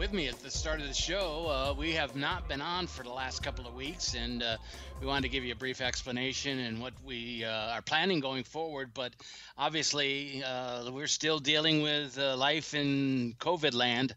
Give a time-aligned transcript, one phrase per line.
[0.00, 1.46] With me at the start of the show.
[1.46, 4.56] Uh, we have not been on for the last couple of weeks, and uh,
[4.98, 8.42] we wanted to give you a brief explanation and what we uh, are planning going
[8.42, 8.92] forward.
[8.94, 9.12] But
[9.58, 14.14] obviously, uh, we're still dealing with life in COVID land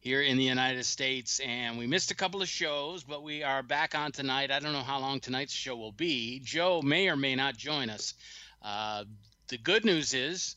[0.00, 3.62] here in the United States, and we missed a couple of shows, but we are
[3.62, 4.50] back on tonight.
[4.50, 6.42] I don't know how long tonight's show will be.
[6.44, 8.12] Joe may or may not join us.
[9.48, 10.56] the good news is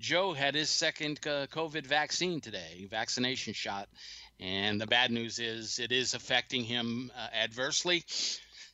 [0.00, 3.88] Joe had his second uh, COVID vaccine today, vaccination shot.
[4.40, 8.04] And the bad news is it is affecting him uh, adversely.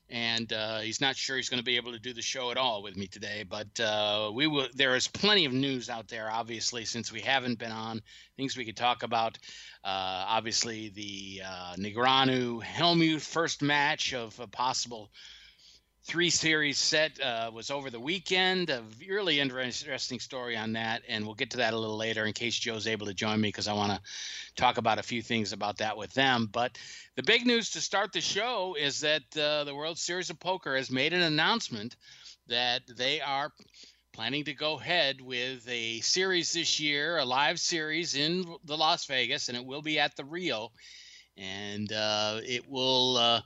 [0.09, 2.57] And uh, he's not sure he's going to be able to do the show at
[2.57, 3.45] all with me today.
[3.49, 4.69] But uh, we will.
[4.73, 8.03] There is plenty of news out there, obviously, since we haven't been on.
[8.37, 9.37] Things we could talk about.
[9.83, 15.11] Uh, obviously, the uh, Negreanu Hellmuth first match of a possible
[16.07, 18.71] three series set uh, was over the weekend.
[18.71, 22.33] A really interesting story on that, and we'll get to that a little later in
[22.33, 24.01] case Joe's able to join me because I want to
[24.55, 26.49] talk about a few things about that with them.
[26.53, 26.79] But
[27.17, 30.77] the big news to start the show is that uh, the World Series of Poker
[30.77, 31.97] has made an announcement
[32.47, 33.51] that they are
[34.13, 39.07] planning to go ahead with a series this year, a live series in the Las
[39.07, 40.71] Vegas, and it will be at the Rio,
[41.37, 43.41] and uh, it will uh,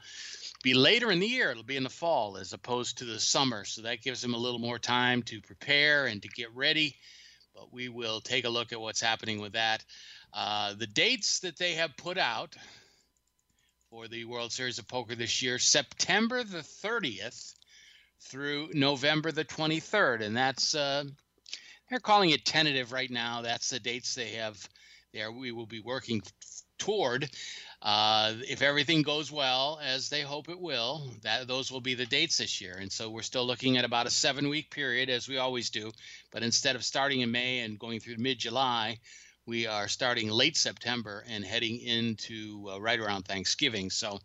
[0.62, 1.50] be later in the year.
[1.50, 3.64] It'll be in the fall as opposed to the summer.
[3.64, 6.96] So that gives them a little more time to prepare and to get ready.
[7.54, 9.84] But we will take a look at what's happening with that.
[10.32, 12.54] Uh, the dates that they have put out
[13.90, 17.54] for the World Series of Poker this year September the 30th
[18.20, 20.22] through November the 23rd.
[20.22, 21.04] And that's, uh,
[21.88, 23.42] they're calling it tentative right now.
[23.42, 24.68] That's the dates they have
[25.12, 25.32] there.
[25.32, 26.22] We will be working
[26.80, 27.30] toward.
[27.82, 32.04] Uh, if everything goes well as they hope it will, that those will be the
[32.04, 32.76] dates this year.
[32.78, 35.90] And so we're still looking at about a seven-week period, as we always do.
[36.30, 38.98] But instead of starting in May and going through mid-July,
[39.46, 43.88] we are starting late September and heading into uh, right around Thanksgiving.
[43.88, 44.18] So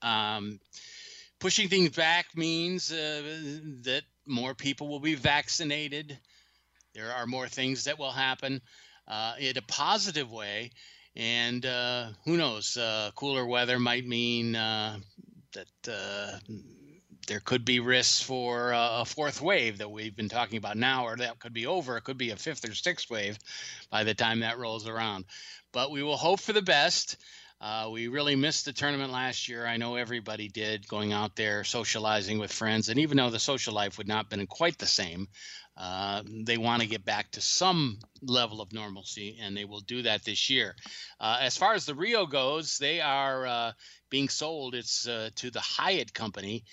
[0.00, 0.58] um,
[1.38, 3.22] pushing things back means uh,
[3.82, 6.18] that more people will be vaccinated.
[6.94, 8.62] There are more things that will happen
[9.06, 10.70] uh, in a positive way
[11.16, 12.76] and uh, who knows?
[12.76, 14.98] Uh, cooler weather might mean uh,
[15.54, 16.38] that uh,
[17.26, 21.16] there could be risks for a fourth wave that we've been talking about now, or
[21.16, 21.96] that could be over.
[21.96, 23.38] It could be a fifth or sixth wave
[23.90, 25.24] by the time that rolls around.
[25.72, 27.16] But we will hope for the best.
[27.60, 29.66] Uh, we really missed the tournament last year.
[29.66, 32.90] I know everybody did, going out there socializing with friends.
[32.90, 35.28] And even though the social life would not have been quite the same,
[35.76, 40.02] uh, they want to get back to some level of normalcy, and they will do
[40.02, 40.74] that this year.
[41.20, 43.72] Uh, as far as the Rio goes, they are uh,
[44.08, 44.74] being sold.
[44.74, 46.64] It's uh, to the Hyatt Company,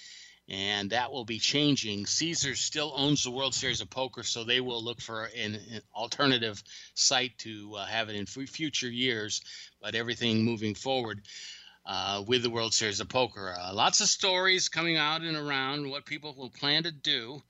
[0.50, 2.06] and that will be changing.
[2.06, 5.82] Caesars still owns the World Series of Poker, so they will look for an, an
[5.96, 6.62] alternative
[6.96, 9.42] site to uh, have it in f- future years.
[9.82, 11.22] But everything moving forward.
[11.86, 13.54] Uh, with the World Series of Poker.
[13.60, 17.44] Uh, lots of stories coming out and around what people will plan to do.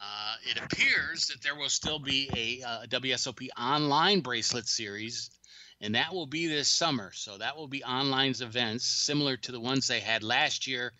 [0.00, 5.30] Uh, it appears that there will still be a, uh, WSOP online bracelet series,
[5.80, 7.10] and that will be this summer.
[7.14, 10.92] So that will be online events similar to the ones they had last year,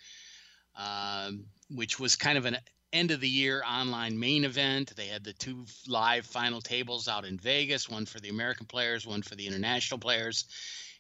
[0.77, 2.59] um, which was kind of an
[2.93, 4.93] end of the year online main event.
[4.97, 9.07] They had the two live final tables out in Vegas, one for the American players,
[9.07, 10.45] one for the international players,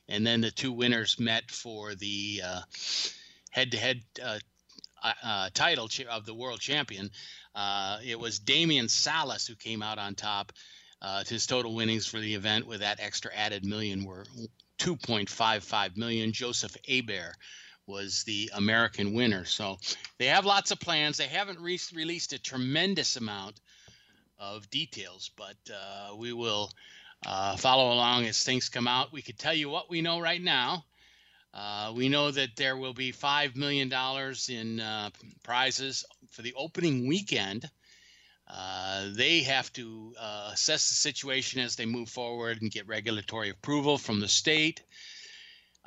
[0.09, 2.43] and then the two winners met for the
[3.51, 4.03] head to head
[5.55, 7.11] title of the world champion.
[7.55, 10.53] Uh, it was Damian Salas who came out on top.
[11.01, 14.25] Uh, his total winnings for the event with that extra added million were
[14.79, 16.33] 2.55 million.
[16.33, 17.35] Joseph Hebert
[17.87, 19.45] was the American winner.
[19.45, 19.79] So
[20.19, 21.17] they have lots of plans.
[21.17, 23.61] They haven't re- released a tremendous amount
[24.39, 26.71] of details, but uh, we will
[27.25, 29.13] uh, follow along as things come out.
[29.13, 30.85] We could tell you what we know right now.
[31.55, 33.91] Uh, we know that there will be $5 million
[34.49, 35.11] in uh,
[35.43, 37.71] prizes for the opening weekend.
[38.49, 43.49] Uh, they have to uh, assess the situation as they move forward and get regulatory
[43.49, 44.83] approval from the state.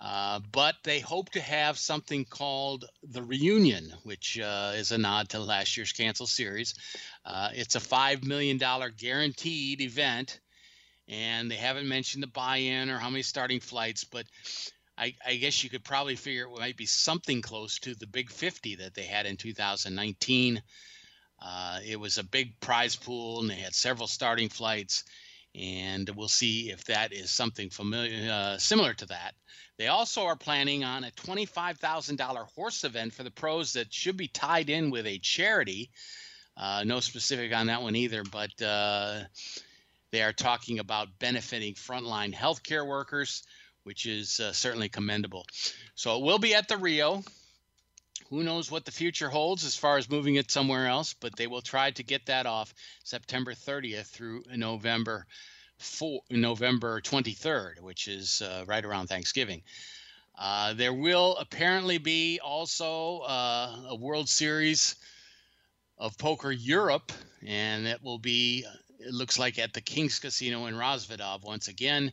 [0.02, 5.28] Uh, but they hope to have something called the reunion, which uh, is a nod
[5.28, 6.74] to last year's canceled series.
[7.54, 8.58] it's a $5 million
[8.98, 10.40] guaranteed event
[11.10, 14.26] and they haven't mentioned the buy-in or how many starting flights, but
[14.98, 18.30] I, I, guess you could probably figure it might be something close to the Big
[18.30, 20.62] 50 that they had in 2019.
[21.42, 25.04] Uh, it was a big prize pool, and they had several starting flights,
[25.56, 29.34] and we'll see if that is something familiar, uh, similar to that.
[29.78, 34.28] They also are planning on a $25,000 horse event for the pros that should be
[34.28, 35.90] tied in with a charity.
[36.58, 39.22] Uh, no specific on that one either, but uh,
[40.12, 43.44] they are talking about benefiting frontline healthcare workers,
[43.84, 45.46] which is uh, certainly commendable.
[45.96, 47.24] So it will be at the Rio.
[48.30, 51.48] Who knows what the future holds as far as moving it somewhere else, but they
[51.48, 52.74] will try to get that off
[53.04, 55.26] September 30th through November
[55.80, 59.64] 4, November 23rd, which is uh, right around Thanksgiving.
[60.38, 64.96] Uh, there will apparently be also uh, a World Series
[65.98, 67.12] of Poker Europe,
[67.46, 68.64] and it will be,
[69.00, 72.12] it looks like at the King's Casino in Rozvadov once again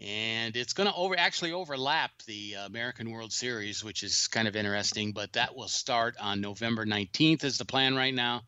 [0.00, 4.54] and it's going to over actually overlap the American World Series, which is kind of
[4.54, 5.12] interesting.
[5.12, 8.42] But that will start on November 19th, is the plan right now,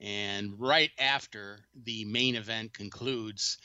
[0.00, 3.56] and right after the main event concludes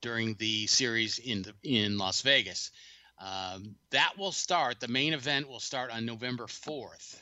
[0.00, 2.70] during the series in the in Las Vegas.
[3.18, 4.80] Um, that will start.
[4.80, 7.18] The main event will start on November 4th,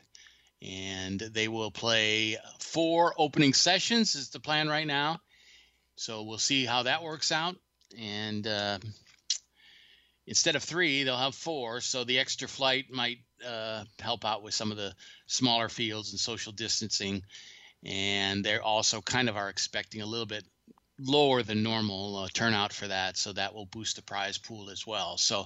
[0.62, 4.14] and they will play four opening sessions.
[4.14, 5.20] Is the plan right now.
[5.96, 7.56] So we'll see how that works out,
[7.98, 8.46] and.
[8.46, 8.78] Uh,
[10.26, 11.80] instead of three, they'll have four.
[11.80, 14.94] So the extra flight might uh, help out with some of the
[15.26, 17.22] smaller fields and social distancing.
[17.84, 20.44] And they're also kind of are expecting a little bit
[20.98, 23.16] lower than normal uh, turnout for that.
[23.16, 25.18] So that will boost the prize pool as well.
[25.18, 25.44] So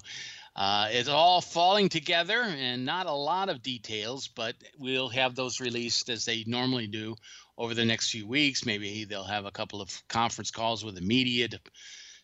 [0.55, 5.61] uh, it's all falling together and not a lot of details, but we'll have those
[5.61, 7.17] released as they normally do
[7.57, 8.67] over the next few weeks.
[8.67, 11.61] Maybe they'll have a couple of conference calls with the media to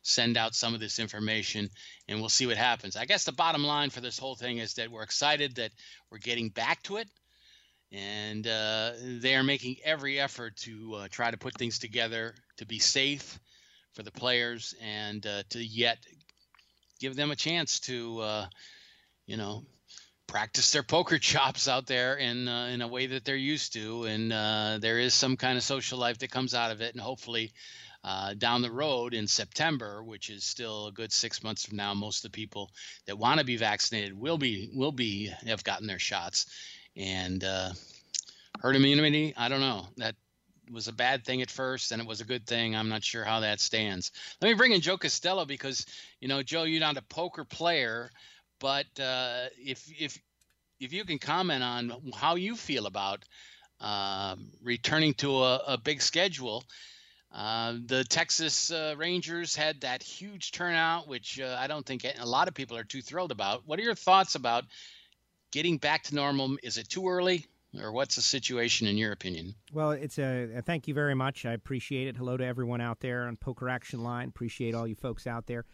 [0.05, 1.69] send out some of this information
[2.07, 2.95] and we'll see what happens.
[2.95, 5.73] I guess the bottom line for this whole thing is that we're excited that
[6.11, 7.09] we're getting back to it
[7.91, 12.67] and uh, they are making every effort to uh, try to put things together to
[12.67, 13.39] be safe
[13.95, 15.99] for the players and uh, to yet
[17.01, 18.47] give them a chance to, uh,
[19.27, 19.65] you know,
[20.27, 24.05] practice their poker chops out there in uh, in a way that they're used to.
[24.05, 27.01] And uh, there is some kind of social life that comes out of it, and
[27.01, 27.53] hopefully
[28.05, 31.95] uh, down the road in September, which is still a good six months from now,
[31.95, 32.71] most of the people
[33.07, 36.47] that want to be vaccinated will be will be have gotten their shots,
[36.97, 37.71] and uh,
[38.61, 39.33] herd immunity.
[39.37, 40.15] I don't know that
[40.71, 42.77] was a bad thing at first, and it was a good thing.
[42.77, 44.13] I'm not sure how that stands.
[44.41, 45.87] Let me bring in Joe Costello because
[46.21, 48.11] you know Joe, you're not a poker player,
[48.61, 50.21] but uh, if if
[50.79, 53.25] if you can comment on how you feel about
[53.81, 56.65] uh, returning to a, a big schedule
[57.35, 62.25] uh, the Texas uh, Rangers had that huge turnout, which uh, I don't think a
[62.25, 63.67] lot of people are too thrilled about.
[63.67, 64.65] What are your thoughts about
[65.51, 66.57] getting back to normal?
[66.63, 67.47] Is it too early,
[67.83, 69.57] or what's the situation in your opinion?
[69.73, 71.45] Well, it's a, a thank you very much.
[71.45, 72.17] I appreciate it.
[72.17, 74.29] Hello to everyone out there on Poker Action Line.
[74.29, 75.65] Appreciate all you folks out there.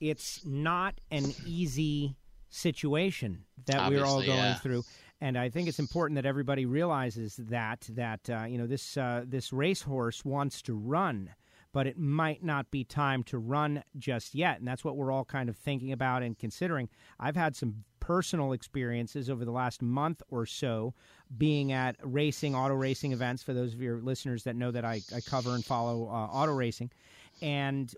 [0.00, 2.16] It's not an easy
[2.48, 4.54] situation that Obviously, we're all going yeah.
[4.54, 4.84] through
[5.20, 9.24] and I think it's important that everybody realizes that that uh, you know this uh,
[9.26, 11.30] this racehorse wants to run,
[11.72, 15.24] but it might not be time to run just yet, and that's what we're all
[15.24, 16.88] kind of thinking about and considering.
[17.18, 20.94] I've had some personal experiences over the last month or so
[21.36, 25.02] being at racing auto racing events for those of your listeners that know that I,
[25.14, 26.90] I cover and follow uh, auto racing
[27.42, 27.94] and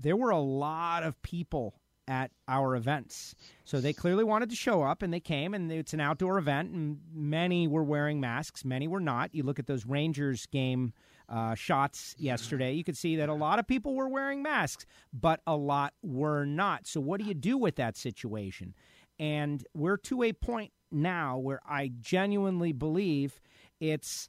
[0.00, 1.74] there were a lot of people
[2.08, 3.34] at our events.
[3.64, 6.70] So they clearly wanted to show up and they came and it's an outdoor event
[6.70, 9.34] and many were wearing masks, many were not.
[9.34, 10.92] You look at those Rangers game
[11.28, 15.40] uh, shots yesterday, you could see that a lot of people were wearing masks, but
[15.46, 16.86] a lot were not.
[16.86, 18.74] So what do you do with that situation?
[19.18, 23.40] And we're to a point now where I genuinely believe
[23.80, 24.28] it's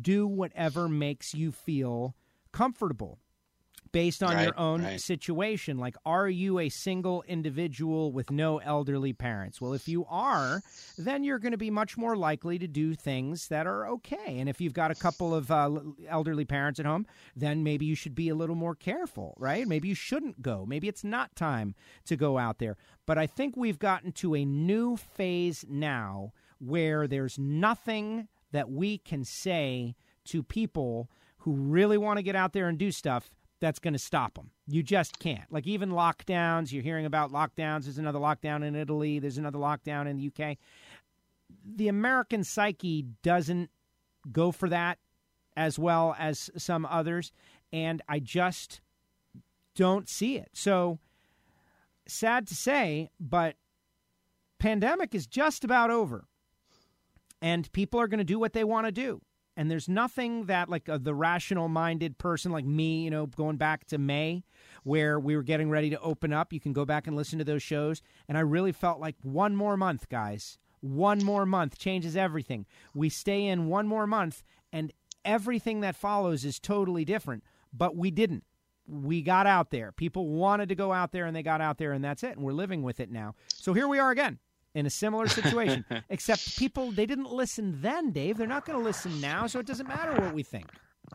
[0.00, 2.14] do whatever makes you feel
[2.52, 3.18] comfortable
[3.92, 5.00] based on right, your own right.
[5.00, 5.78] situation.
[5.78, 9.60] Like, are you a single individual with no elderly parents?
[9.60, 10.62] Well, if you are,
[10.98, 14.38] then you're going to be much more likely to do things that are okay.
[14.38, 15.70] And if you've got a couple of uh,
[16.08, 17.06] elderly parents at home,
[17.36, 19.66] then maybe you should be a little more careful, right?
[19.68, 20.64] Maybe you shouldn't go.
[20.66, 21.74] Maybe it's not time
[22.06, 22.76] to go out there.
[23.06, 28.98] But I think we've gotten to a new phase now where there's nothing that we
[28.98, 29.96] can say
[30.26, 33.30] to people who really want to get out there and do stuff
[33.62, 34.50] that's going to stop them.
[34.66, 35.50] You just can't.
[35.50, 37.84] Like even lockdowns, you're hearing about lockdowns.
[37.84, 40.58] There's another lockdown in Italy, there's another lockdown in the UK.
[41.64, 43.70] The American psyche doesn't
[44.30, 44.98] go for that
[45.56, 47.30] as well as some others.
[47.72, 48.80] And I just
[49.76, 50.50] don't see it.
[50.52, 50.98] So
[52.06, 53.54] sad to say, but
[54.58, 56.24] pandemic is just about over.
[57.40, 59.20] And people are going to do what they want to do.
[59.56, 63.56] And there's nothing that, like, uh, the rational minded person like me, you know, going
[63.58, 64.44] back to May,
[64.82, 66.52] where we were getting ready to open up.
[66.52, 68.00] You can go back and listen to those shows.
[68.28, 70.58] And I really felt like one more month, guys.
[70.80, 72.66] One more month changes everything.
[72.94, 74.42] We stay in one more month,
[74.72, 74.92] and
[75.24, 77.44] everything that follows is totally different.
[77.72, 78.44] But we didn't.
[78.86, 79.92] We got out there.
[79.92, 82.36] People wanted to go out there, and they got out there, and that's it.
[82.36, 83.34] And we're living with it now.
[83.48, 84.38] So here we are again
[84.74, 88.38] in a similar situation, except people, they didn't listen then, Dave.
[88.38, 90.70] They're not going to listen now, so it doesn't matter what we think.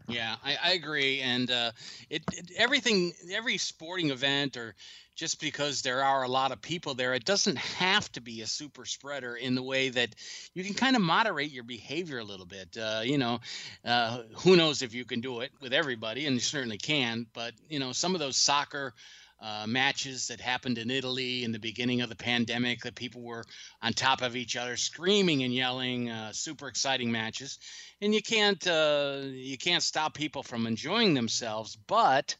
[0.07, 1.71] Yeah, I, I agree, and uh,
[2.09, 4.75] it, it, everything, every sporting event, or
[5.15, 8.47] just because there are a lot of people there, it doesn't have to be a
[8.47, 10.15] super spreader in the way that
[10.53, 12.77] you can kind of moderate your behavior a little bit.
[12.77, 13.39] Uh, you know,
[13.83, 17.25] uh, who knows if you can do it with everybody, and you certainly can.
[17.33, 18.93] But you know, some of those soccer
[19.39, 23.43] uh, matches that happened in Italy in the beginning of the pandemic that people were
[23.81, 27.59] on top of each other, screaming and yelling, uh, super exciting matches.
[28.01, 32.35] And you can't uh, you can't stop people from enjoying themselves, but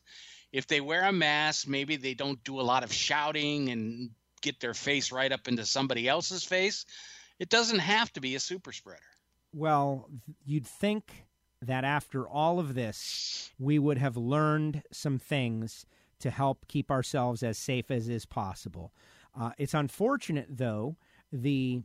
[0.51, 4.09] if they wear a mask, maybe they don't do a lot of shouting and
[4.41, 6.85] get their face right up into somebody else's face.
[7.39, 9.01] It doesn't have to be a super spreader.
[9.53, 10.09] Well,
[10.45, 11.25] you'd think
[11.61, 15.85] that after all of this, we would have learned some things
[16.19, 18.93] to help keep ourselves as safe as is possible.
[19.39, 20.95] Uh, it's unfortunate, though,
[21.31, 21.81] the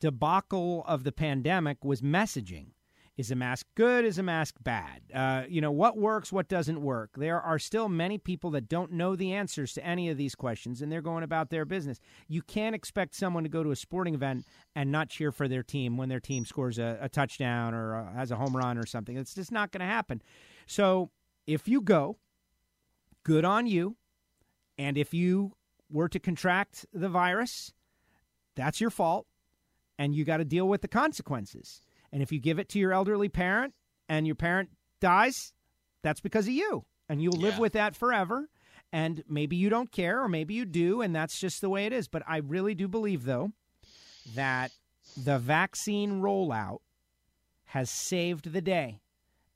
[0.00, 2.68] debacle of the pandemic was messaging.
[3.16, 4.04] Is a mask good?
[4.04, 5.00] Is a mask bad?
[5.14, 7.12] Uh, you know, what works, what doesn't work?
[7.16, 10.82] There are still many people that don't know the answers to any of these questions,
[10.82, 11.98] and they're going about their business.
[12.28, 15.62] You can't expect someone to go to a sporting event and not cheer for their
[15.62, 18.84] team when their team scores a, a touchdown or uh, has a home run or
[18.84, 19.16] something.
[19.16, 20.20] It's just not going to happen.
[20.66, 21.10] So
[21.46, 22.18] if you go,
[23.26, 23.96] good on you.
[24.78, 25.56] And if you
[25.90, 27.72] were to contract the virus,
[28.54, 29.26] that's your fault.
[29.98, 31.80] And you got to deal with the consequences.
[32.12, 33.74] And if you give it to your elderly parent
[34.08, 35.52] and your parent dies,
[36.02, 36.84] that's because of you.
[37.08, 37.60] And you'll live Yeah.
[37.60, 38.48] with that forever.
[38.92, 41.92] And maybe you don't care, or maybe you do, and that's just the way it
[41.92, 42.06] is.
[42.06, 43.50] But I really do believe, though,
[44.36, 44.70] that
[45.16, 46.78] the vaccine rollout
[47.64, 49.00] has saved the day.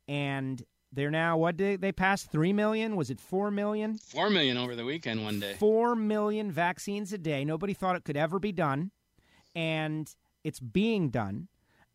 [0.08, 2.24] And they're now, what did they pass?
[2.24, 2.96] 3 million?
[2.96, 3.98] Was it 4 million?
[3.98, 5.54] Four million over the weekend one day.
[5.58, 7.44] 4 million vaccines a day.
[7.44, 8.90] Nobody thought it could ever be done.
[9.54, 10.12] And
[10.44, 11.48] it's being done.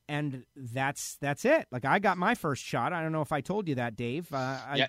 [0.07, 1.67] And that's that's it.
[1.71, 2.93] Like I got my first shot.
[2.93, 4.31] I don't know if I told you that, Dave.
[4.31, 4.87] Uh, I Yeah.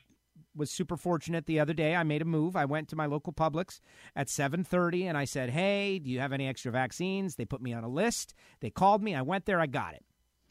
[0.54, 1.94] was super fortunate the other day.
[1.96, 2.54] I made a move.
[2.54, 3.80] I went to my local Publix
[4.14, 7.72] at 7:30 and I said, "Hey, do you have any extra vaccines?" They put me
[7.72, 8.34] on a list.
[8.60, 9.14] They called me.
[9.14, 9.58] I went there.
[9.60, 10.04] I got it.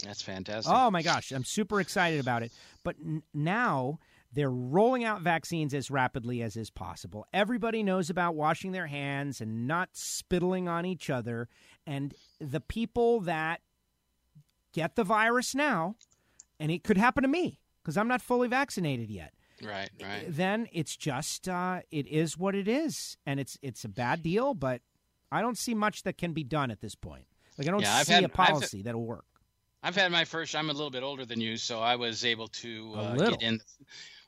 [0.04, 0.72] That's fantastic.
[0.74, 2.52] Oh my gosh, I'm super excited about it.
[2.84, 4.00] But n- now
[4.34, 7.26] they're rolling out vaccines as rapidly as is possible.
[7.34, 11.48] Everybody knows about washing their hands and not spittling on each other.
[11.88, 13.62] And the people that
[14.74, 15.96] get the virus now,
[16.60, 19.32] and it could happen to me because I'm not fully vaccinated yet.
[19.64, 20.26] Right, right.
[20.28, 24.54] Then it's just uh, it is what it is, and it's it's a bad deal.
[24.54, 24.82] But
[25.32, 27.26] I don't see much that can be done at this point.
[27.58, 29.24] Like I don't Yeah, see had- a I've- policy that'll work.
[29.86, 30.56] I've had my first.
[30.56, 33.62] I'm a little bit older than you, so I was able to uh, get in.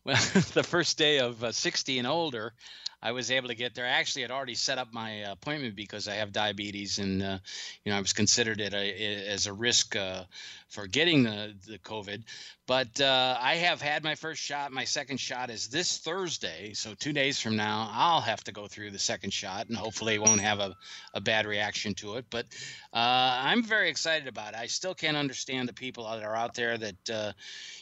[0.05, 0.15] Well,
[0.53, 2.53] the first day of uh, 60 and older,
[3.01, 3.85] I was able to get there.
[3.85, 7.39] I actually had already set up my appointment because I have diabetes, and uh,
[7.83, 10.25] you know I was considered it a, as a risk uh,
[10.69, 12.21] for getting the the COVID.
[12.67, 14.73] But uh, I have had my first shot.
[14.73, 18.67] My second shot is this Thursday, so two days from now, I'll have to go
[18.67, 20.75] through the second shot, and hopefully won't have a,
[21.13, 22.25] a bad reaction to it.
[22.29, 22.45] But
[22.93, 24.59] uh, I'm very excited about it.
[24.59, 27.31] I still can't understand the people that are out there that uh,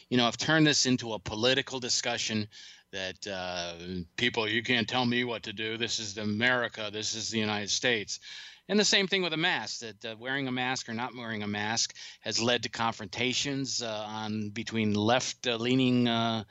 [0.08, 2.46] you know have turned this into a political discussion
[2.92, 3.72] that uh,
[4.16, 7.68] people you can't tell me what to do this is america this is the united
[7.68, 8.20] states
[8.68, 11.42] and the same thing with a mask that uh, wearing a mask or not wearing
[11.42, 16.44] a mask has led to confrontations uh, on between left leaning uh,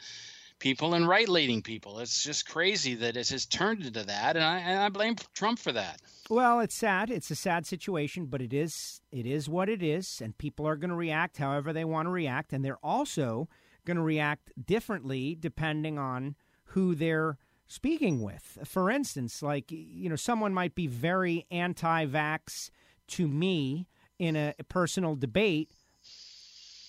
[0.59, 4.45] people and right leaning people it's just crazy that it has turned into that and
[4.45, 7.11] I, and I blame trump for that Well, it's sad.
[7.11, 10.75] It's a sad situation, but it is it is what it is, and people are
[10.75, 13.47] going to react however they want to react, and they're also
[13.85, 16.35] going to react differently depending on
[16.69, 18.57] who they're speaking with.
[18.65, 22.69] For instance, like you know, someone might be very anti-vax
[23.07, 25.71] to me in a personal debate,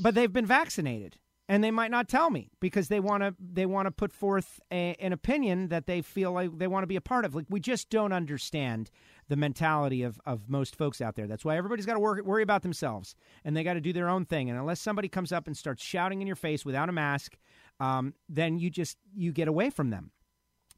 [0.01, 1.17] but they've been vaccinated
[1.49, 4.61] and they might not tell me because they want to they want to put forth
[4.73, 7.35] a, an opinion that they feel like they want to be a part of.
[7.35, 8.91] Like we just don't understand
[9.29, 11.27] the mentality of, of most folks out there.
[11.27, 13.15] That's why everybody's got to worry, worry about themselves
[13.45, 14.51] and they got to do their own thing.
[14.51, 17.37] And unless somebody comes up and starts shouting in your face without a mask
[17.81, 20.11] um, then you just you get away from them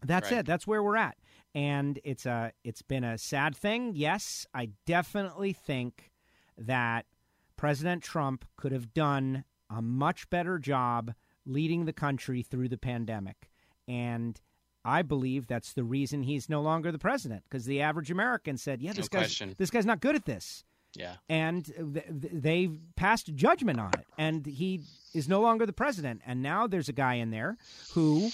[0.04, 0.40] That's Right.
[0.40, 0.46] it.
[0.46, 1.16] That's where we're at.
[1.54, 3.94] And it's a it's been a sad thing.
[3.94, 6.10] Yes, I definitely think
[6.56, 7.06] that
[7.56, 11.14] President Trump could have done a much better job
[11.44, 13.50] leading the country through the pandemic.
[13.86, 14.40] And
[14.84, 18.80] I believe that's the reason he's no longer the president because the average American said,
[18.80, 19.54] "Yeah, this No guy's question.
[19.58, 20.64] this guy's not good at this."
[20.98, 21.14] Yeah.
[21.28, 24.06] and th- th- they passed judgment on it.
[24.18, 24.80] And he
[25.14, 26.20] is no longer the president.
[26.26, 27.56] And now there's a guy in there
[27.92, 28.30] who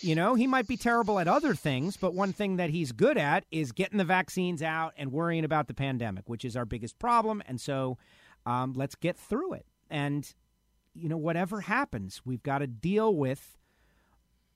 [0.00, 3.16] you know he might be terrible at other things but one thing that he's good
[3.18, 6.98] at is getting the vaccines out and worrying about the pandemic which is our biggest
[6.98, 7.42] problem.
[7.46, 7.98] And so
[8.46, 9.66] um, let's get through it.
[9.90, 10.32] And
[10.94, 13.56] you know whatever happens we've got to deal with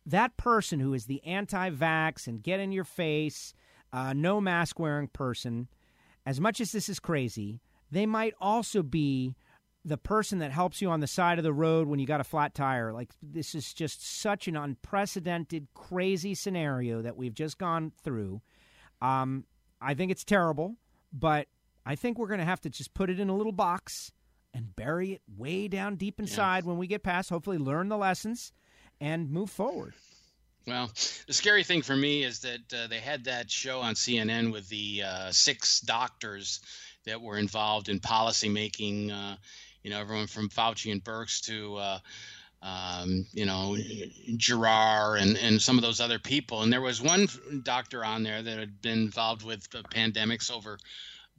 [0.05, 3.55] that person who is the anti-vax and get in your face
[3.93, 5.69] uh, no mask wearing person
[6.27, 7.61] as much as this is crazy,
[7.91, 9.35] they might also be
[9.85, 12.25] the person that helps you on the side of the road when you got a
[12.25, 12.93] flat tire.
[12.93, 18.41] Like, this is just such an unprecedented, crazy scenario that we've just gone through.
[19.01, 19.45] Um,
[19.81, 20.77] I think it's terrible,
[21.13, 21.49] but
[21.85, 24.13] I think we're going to have to just put it in a little box
[24.55, 28.53] and bury it way down deep inside when we get past, hopefully, learn the lessons
[29.01, 29.95] and move forward.
[30.67, 30.91] Well,
[31.27, 34.69] the scary thing for me is that uh, they had that show on CNN with
[34.69, 36.61] the uh, six doctors
[37.05, 39.11] that were involved in policy making.
[39.11, 39.37] Uh,
[39.83, 41.99] you know, everyone from Fauci and Birx to, uh,
[42.63, 43.77] um, you know,
[44.37, 46.63] Gerard and, and some of those other people.
[46.63, 47.27] And there was one
[47.65, 50.79] doctor on there that had been involved with pandemics over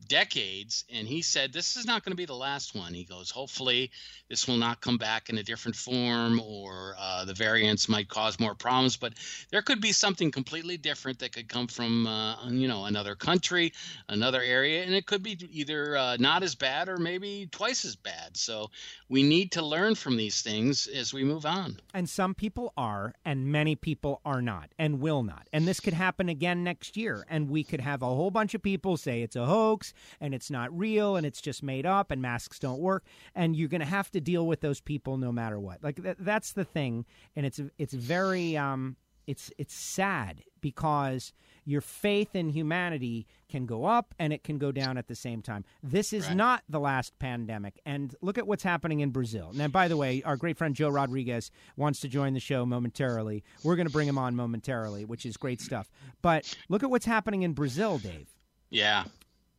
[0.04, 3.30] decades and he said this is not going to be the last one he goes
[3.30, 3.92] hopefully
[4.30, 8.40] this will not come back in a different form or uh, the variants might cause
[8.40, 9.14] more problems but
[9.52, 13.74] there could be something completely different that could come from uh, you know another country
[14.10, 17.96] another area and it could be either uh, not as bad or maybe twice as
[17.96, 18.70] bad so
[19.10, 23.14] we need to learn from these things as we move on And some people are,
[23.24, 25.48] and many people are not, and will not.
[25.54, 27.26] And this could happen again next year.
[27.30, 30.50] And we could have a whole bunch of people say it's a hoax and it's
[30.52, 33.04] not real and it's just made up and masks don't work.
[33.36, 35.84] And you're going to have to deal with those people no matter what.
[35.84, 37.06] Like th- that's the thing.
[37.36, 38.96] And it's it's very um,
[39.28, 41.34] it's it's sad because
[41.66, 45.42] your faith in humanity can go up and it can go down at the same
[45.42, 45.64] time.
[45.82, 46.36] This is Right.
[46.36, 47.80] not the last pandemic.
[47.86, 49.52] And look at what's happening in Brazil.
[49.54, 53.44] Now, by the way, our great friend Joe Rodriguez wants to join the show momentarily.
[53.64, 55.90] We're going to bring him on momentarily, which is great stuff.
[56.22, 58.28] But look at what's happening in Brazil, Dave.
[58.70, 59.06] yeah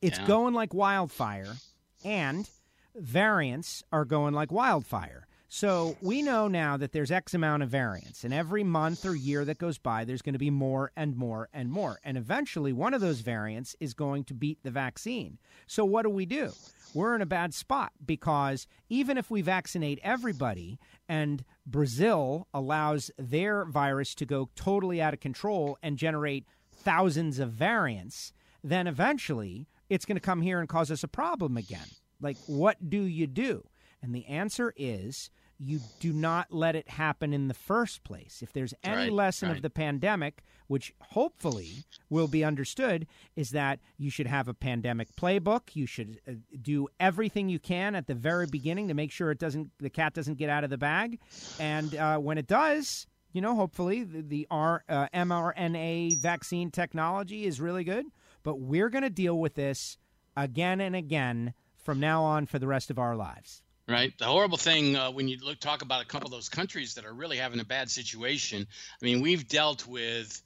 [0.04, 0.26] It's Yeah.
[0.26, 1.56] going like wildfire,
[2.04, 2.48] and
[2.94, 5.26] variants are going like wildfire.
[5.48, 9.44] So we know now that there's X amount of variants, and every month or year
[9.44, 12.00] that goes by, there's going to be more and more and more.
[12.04, 15.38] And eventually, one of those variants is going to beat the vaccine.
[15.66, 16.52] So what do we do?
[16.92, 23.64] We're in a bad spot because even if we vaccinate everybody and Brazil allows their
[23.64, 30.04] virus to go totally out of control and generate thousands of variants, then eventually it's
[30.04, 31.86] going to come here and cause us a problem again.
[32.20, 33.64] Like, what do you do?
[34.02, 38.42] And the answer is you do not let it happen in the first place.
[38.42, 43.78] If there's any Right, lesson of the pandemic, which hopefully will be understood, is that
[43.96, 45.74] you should have a pandemic playbook.
[45.74, 49.38] You should uh, do everything you can at the very beginning to make sure it
[49.38, 51.20] doesn't the cat doesn't get out of the bag,
[51.60, 57.46] and uh, when it does, you know, hopefully the, the R, uh, mRNA vaccine technology
[57.46, 58.06] is really good.
[58.44, 59.98] But we're going to deal with this
[60.36, 63.62] again and again from now on for the rest of our lives.
[63.86, 64.16] Right.
[64.16, 67.04] The horrible thing uh, when you look talk about a couple of those countries that
[67.04, 68.66] are really having a bad situation.
[69.02, 70.40] I mean, we've dealt with,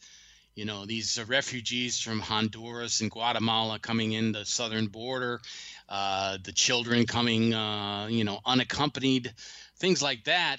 [0.57, 5.41] you know, these uh, refugees from Honduras and Guatemala coming in the southern border,
[5.89, 9.33] uh, the children coming, uh, you know, unaccompanied,
[9.77, 10.57] things like that.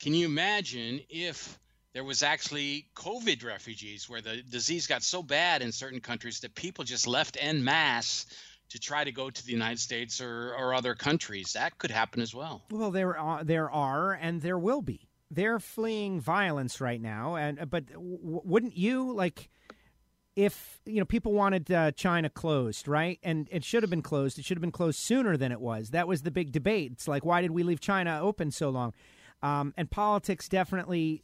[0.00, 1.56] Can you imagine if
[1.96, 6.54] there was actually COVID refugees where the disease got so bad in certain countries that
[6.54, 8.26] people just left en masse
[8.68, 11.54] to try to go to the United States or, or other countries.
[11.54, 12.60] That could happen as well.
[12.70, 15.08] Well, there are, there are, and there will be.
[15.30, 19.48] They're fleeing violence right now, and but w- wouldn't you like?
[20.36, 24.38] If you know people wanted uh, China closed, right, and it should have been closed.
[24.38, 25.90] It should have been closed sooner than it was.
[25.92, 26.92] That was the big debate.
[26.92, 28.92] It's like, why did we leave China open so long?
[29.42, 31.22] Um, and politics definitely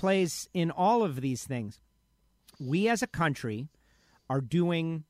[0.00, 1.78] plays in all of these things.
[2.58, 3.68] We as a country
[4.30, 5.04] are doing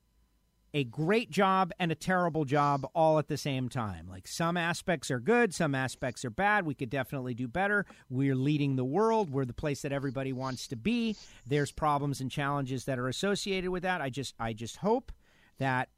[0.74, 4.08] a great job and a terrible job all at the same time.
[4.08, 6.66] Like some aspects are good, some aspects are bad.
[6.66, 7.86] We could definitely do better.
[8.08, 9.30] We're leading the world.
[9.30, 11.16] We're the place that everybody wants to be.
[11.46, 14.00] There's problems and challenges that are associated with that.
[14.00, 15.12] I just I just hope
[15.58, 15.88] that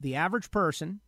[0.00, 1.00] the average person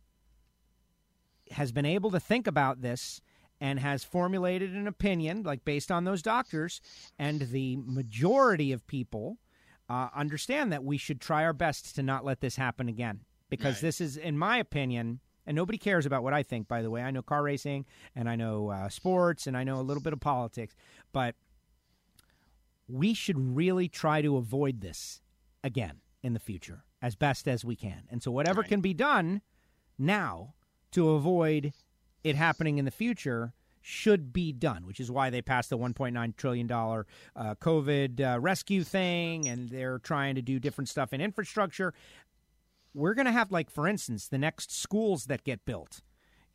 [1.49, 3.21] has been able to think about this
[3.59, 6.79] and has formulated an opinion, like based on those doctors,
[7.17, 9.37] and the majority of people
[9.89, 13.21] uh, understand that we should try our best to not let this happen again.
[13.49, 13.81] Because Right.
[13.83, 17.01] this is, in my opinion, and nobody cares about what I think, by the way.
[17.01, 20.11] I know car racing and I know uh, sports and I know a little bit
[20.11, 20.75] of politics,
[21.13, 21.35] but
[22.87, 25.21] we should really try to avoid this
[25.63, 28.03] again in the future as best as we can.
[28.09, 28.69] And so, whatever Right.
[28.69, 29.41] can be done
[29.97, 30.53] now
[30.91, 31.73] to avoid
[32.27, 36.35] it happening in the future should be done, which is why they passed the $1.9
[36.35, 37.03] trillion uh,
[37.35, 41.93] COVID uh, rescue thing, and they're trying to do different stuff in infrastructure.
[42.93, 46.01] We're going to have, like, for instance, the next schools that get built.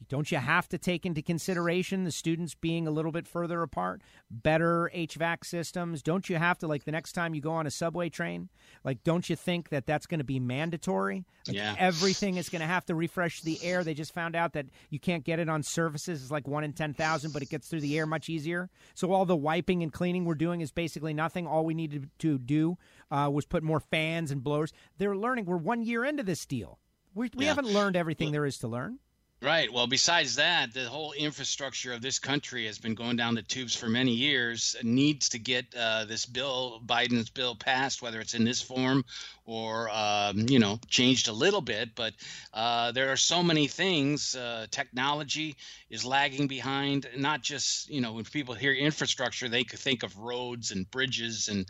[0.08, 4.02] Don't you have to take into consideration the students being a little bit further apart?
[4.30, 6.02] Better HVAC systems?
[6.02, 8.48] Don't you have to, like, the next time you go on a subway train?
[8.84, 11.24] Like, don't you think that that's going to be mandatory?
[11.46, 11.74] Like, Yeah.
[11.78, 13.84] everything is going to have to refresh the air.
[13.84, 16.22] They just found out that you can't get it on surfaces.
[16.22, 18.70] It's like one in 10,000, but it gets through the air much easier.
[18.94, 21.46] So, all the wiping and cleaning we're doing is basically nothing.
[21.46, 22.78] All we needed to do
[23.10, 24.72] uh, was put more fans and blowers.
[24.98, 25.44] They're learning.
[25.46, 26.78] We're one year into this deal.
[27.14, 27.50] We, we Yeah.
[27.54, 28.98] haven't learned everything there is to learn.
[29.42, 29.72] Right.
[29.72, 33.74] Well, besides that, the whole infrastructure of this country has been going down the tubes
[33.74, 34.76] for many years.
[34.78, 39.04] It needs to get uh, this bill, Biden's bill, passed, whether it's in this form
[39.44, 41.96] or um, you know changed a little bit.
[41.96, 42.14] But
[42.54, 44.36] uh, there are so many things.
[44.36, 45.56] Uh, technology
[45.90, 47.08] is lagging behind.
[47.16, 51.48] Not just you know when people hear infrastructure, they could think of roads and bridges
[51.48, 51.66] and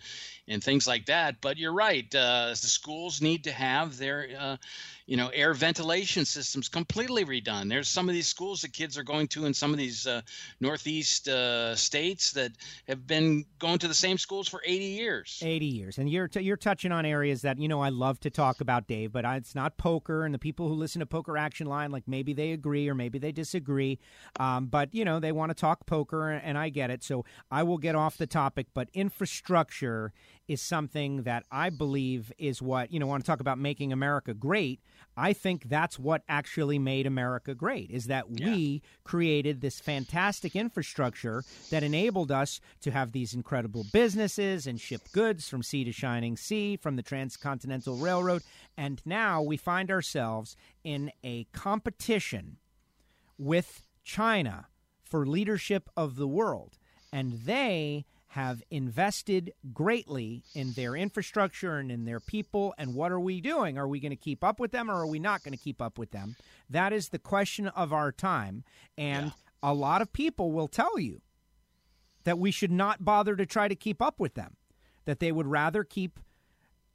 [0.46, 1.40] and things like that.
[1.40, 2.14] But you're right.
[2.14, 4.56] Uh, the schools need to have their uh,
[5.06, 9.02] you know air ventilation systems completely redone there's some of these schools that kids are
[9.02, 10.20] going to in some of these uh,
[10.60, 12.52] northeast uh, states that
[12.88, 15.42] have been going to the same schools for 80 years.
[15.44, 18.30] 80 years and you're t- you're touching on areas that you know I love to
[18.30, 21.36] talk about Dave but I, it's not poker and the people who listen to poker
[21.36, 23.98] action line like maybe they agree or maybe they disagree
[24.38, 27.62] um, but you know they want to talk poker and I get it so I
[27.62, 30.12] will get off the topic but infrastructure
[30.48, 34.34] is something that I believe is what you know want to talk about making America
[34.34, 34.80] great
[35.16, 41.44] I think that's what actually made America great is that we created this fantastic infrastructure
[41.70, 46.36] that enabled us to have these incredible businesses and ship goods from sea to shining
[46.36, 48.42] sea from the transcontinental railroad
[48.76, 52.56] and now we find ourselves in a competition
[53.38, 54.66] with China
[55.04, 56.78] for leadership of the world
[57.12, 62.72] and they have invested greatly in their infrastructure and in their people.
[62.78, 63.76] And what are we doing?
[63.76, 65.82] Are we going to keep up with them or are we not going to keep
[65.82, 66.36] up with them?
[66.70, 68.64] That is the question of our time.
[68.96, 71.20] And a lot of people will tell you
[72.24, 74.56] that we should not bother to try to keep up with them,
[75.04, 76.18] that they would rather keep.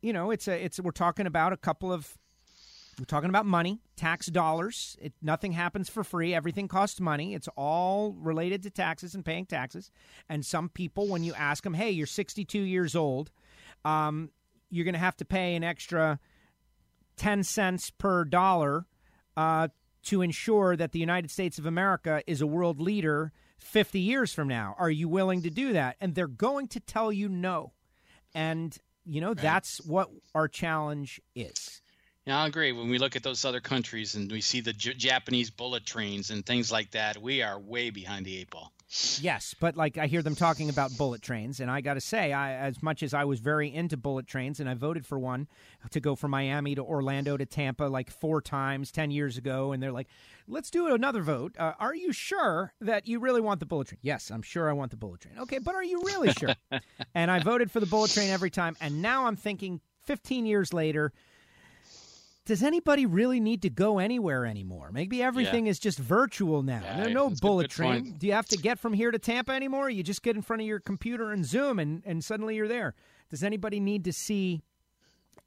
[0.01, 2.17] You know, it's a it's we're talking about a couple of
[2.99, 4.97] we're talking about money, tax dollars.
[4.99, 6.33] It, nothing happens for free.
[6.33, 7.35] Everything costs money.
[7.35, 9.91] It's all related to taxes and paying taxes.
[10.27, 13.31] And some people, when you ask them, hey, you're 62 years old,
[13.85, 14.31] um,
[14.71, 16.19] you're going to have to pay an extra
[17.17, 18.85] 10 cents per dollar
[19.35, 19.67] uh,
[20.03, 24.47] to ensure that the United States of America is a world leader 50 years from
[24.47, 24.75] now.
[24.79, 25.97] Are you willing to do that?
[26.01, 27.73] And they're going to tell you no.
[28.33, 31.81] And, you know, that's what our challenge is.
[32.27, 32.73] Yeah, I agree.
[32.73, 36.29] When we look at those other countries and we see the J- Japanese bullet trains
[36.29, 38.73] and things like that, we are way behind the eight ball.
[39.21, 42.33] Yes, but like I hear them talking about bullet trains, and I got to say,
[42.33, 45.47] I, as much as I was very into bullet trains, and I voted for one
[45.89, 49.81] to go from Miami to Orlando to Tampa like four times ten years ago, and
[49.81, 50.07] they're like,
[50.49, 51.55] "Let's do another vote.
[51.57, 54.73] Uh, are you sure that you really want the bullet train?" Yes, I'm sure I
[54.73, 55.35] want the bullet train.
[55.39, 56.55] Okay, but are you really sure?
[57.13, 60.73] and I voted for the bullet train every time, and now I'm thinking, 15 years
[60.73, 61.13] later.
[62.47, 64.89] Does anybody really need to go anywhere anymore?
[64.93, 66.79] Maybe everything is just virtual now.
[66.81, 68.03] Yeah, There's no that's a bullet good train.
[68.03, 68.19] point.
[68.19, 69.89] Do you have to get from here to Tampa anymore?
[69.89, 72.95] You just get in front of your computer and Zoom, and, and suddenly you're there.
[73.29, 74.63] Does anybody need to see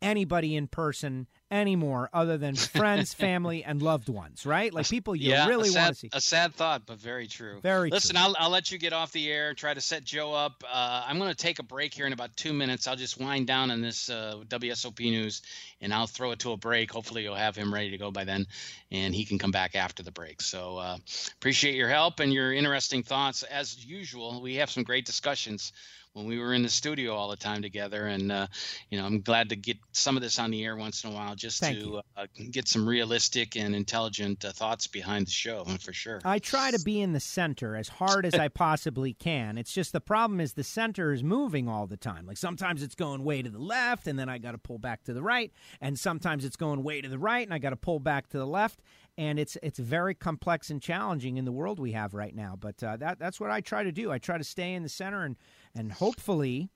[0.02, 4.72] anybody in person anymore other than friends, family, and loved ones, right?
[4.72, 6.10] Like people you yeah, really sad, want to see.
[6.12, 7.60] A sad thought, but very true.
[7.62, 8.24] Very Listen, true.
[8.24, 9.54] I'll, I'll let you get off the air.
[9.54, 10.64] Try to set Joe up.
[10.70, 12.86] Uh, I'm going to take a break here in about two minutes.
[12.86, 15.42] I'll just wind down on this uh, WSOP news,
[15.80, 16.92] and I'll throw it to a break.
[16.92, 18.46] Hopefully, you'll have him ready to go by then,
[18.90, 20.40] and he can come back after the break.
[20.42, 20.98] So uh,
[21.38, 23.42] appreciate your help and your interesting thoughts.
[23.42, 25.72] As usual, we have some great discussions
[26.12, 28.46] when we were in the studio all the time together, and uh,
[28.90, 31.14] you know, I'm glad to get some of this on the air once in a
[31.14, 35.64] while, just Thank to uh, get some realistic and intelligent uh, thoughts behind the show,
[35.80, 36.20] for sure.
[36.24, 39.56] I try to be in the center as hard as I possibly can.
[39.58, 42.26] It's just the problem is the center is moving all the time.
[42.26, 45.04] Like sometimes it's going way to the left and then I got to pull back
[45.04, 47.76] to the right, and sometimes it's going way to the right and I got to
[47.76, 48.80] pull back to the left.
[49.18, 52.56] and it's it's very complex and challenging in the world we have right now.
[52.58, 54.10] But uh, that that's what I try to do.
[54.10, 55.36] I try to stay in the center and
[55.74, 56.70] and hopefully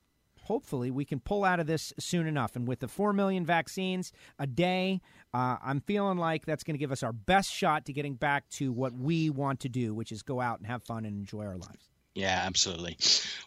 [0.44, 2.54] hopefully we can pull out of this soon enough.
[2.54, 5.00] And with the 4 million vaccines a day,
[5.32, 8.48] uh, I'm feeling like that's going to give us our best shot to getting back
[8.50, 11.44] to what we want to do, which is go out and have fun and enjoy
[11.44, 11.93] our lives.
[12.14, 12.96] Yeah, absolutely.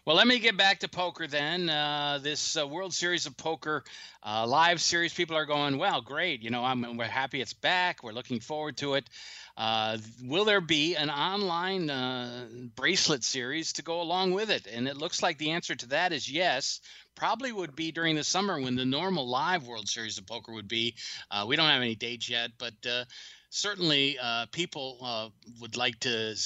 [0.04, 1.70] Well, let me get back to poker then.
[1.70, 3.82] Uh, this uh, World Series of Poker
[4.22, 6.42] uh, live series, people are going, well, great.
[6.42, 8.02] You know, I'm, we're happy it's back.
[8.02, 9.08] We're looking forward to it.
[9.56, 14.66] Uh, will there be an online uh, bracelet series to go along with it?
[14.70, 16.80] And it looks like the answer to that is yes.
[17.14, 20.68] Probably would be during the summer when the normal live World Series of Poker would
[20.68, 20.94] be.
[21.30, 22.74] Uh, we don't have any dates yet, but
[23.48, 24.18] certainly
[24.52, 26.36] people would like to,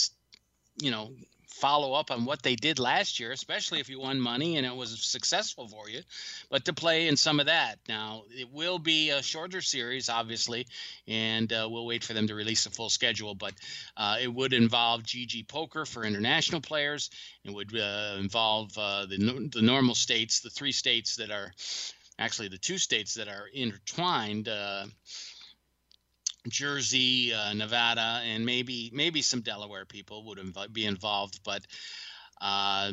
[0.80, 1.10] you know,
[1.52, 4.74] follow up on what they did last year, especially if you won money and it
[4.74, 6.00] was successful for you,
[6.50, 7.78] but to play in some of that.
[7.88, 10.66] Now, it will be a shorter series, obviously,
[11.06, 13.54] and uh, we'll wait for them to release a full schedule, but
[13.96, 17.10] uh, it would involve GG Poker for international players.
[17.44, 21.52] It would uh, involve uh, the, the normal states, the three states that are
[22.18, 24.48] actually the two states that are intertwined.
[26.48, 31.62] Jersey, uh, Nevada, and maybe maybe some Delaware people would inv- be involved, but
[32.40, 32.92] uh,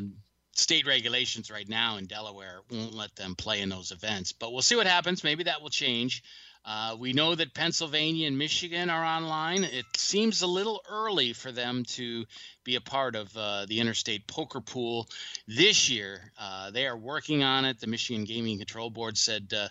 [0.54, 4.32] state regulations right now in Delaware won't let them play in those events.
[4.32, 5.24] But we'll see what happens.
[5.24, 6.22] Maybe that will change.
[6.62, 9.64] Uh, we know that Pennsylvania and Michigan are online.
[9.64, 12.26] It seems a little early for them to
[12.64, 15.08] be a part of uh, the interstate poker pool
[15.48, 16.32] this year.
[16.38, 17.80] Uh, they are working on it.
[17.80, 19.68] The Michigan Gaming Control Board said uh,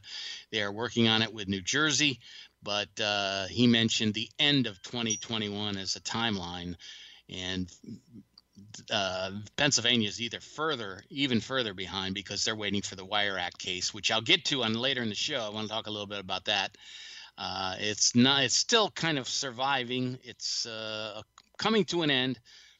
[0.51, 2.19] they are working on it with New Jersey
[2.63, 6.75] but uh, he mentioned the end of 2021 as a timeline,
[7.29, 7.71] and
[8.91, 13.57] uh, Pennsylvania is either further, even further behind because they're waiting for the Wire Act
[13.57, 15.39] case, which I'll get to on later in the show.
[15.39, 16.75] I want to talk a little bit about that.
[17.37, 20.19] Uh, it's not, it's still kind of surviving.
[20.23, 21.21] It's uh,
[21.57, 22.39] coming to an end,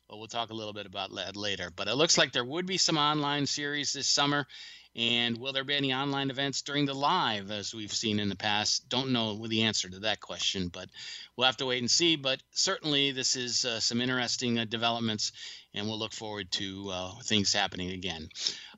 [0.09, 1.71] but we'll talk a little bit about that later.
[1.75, 4.47] But it looks like there would be some online series this summer,
[4.95, 8.35] and will there be any online events during the live, as we've seen in the
[8.35, 8.89] past?
[8.89, 10.89] Don't know the answer to that question, but
[11.35, 12.15] we'll have to wait and see.
[12.15, 15.31] But certainly, this is uh, some interesting uh, developments,
[15.75, 18.29] and we'll look forward to uh, things happening again.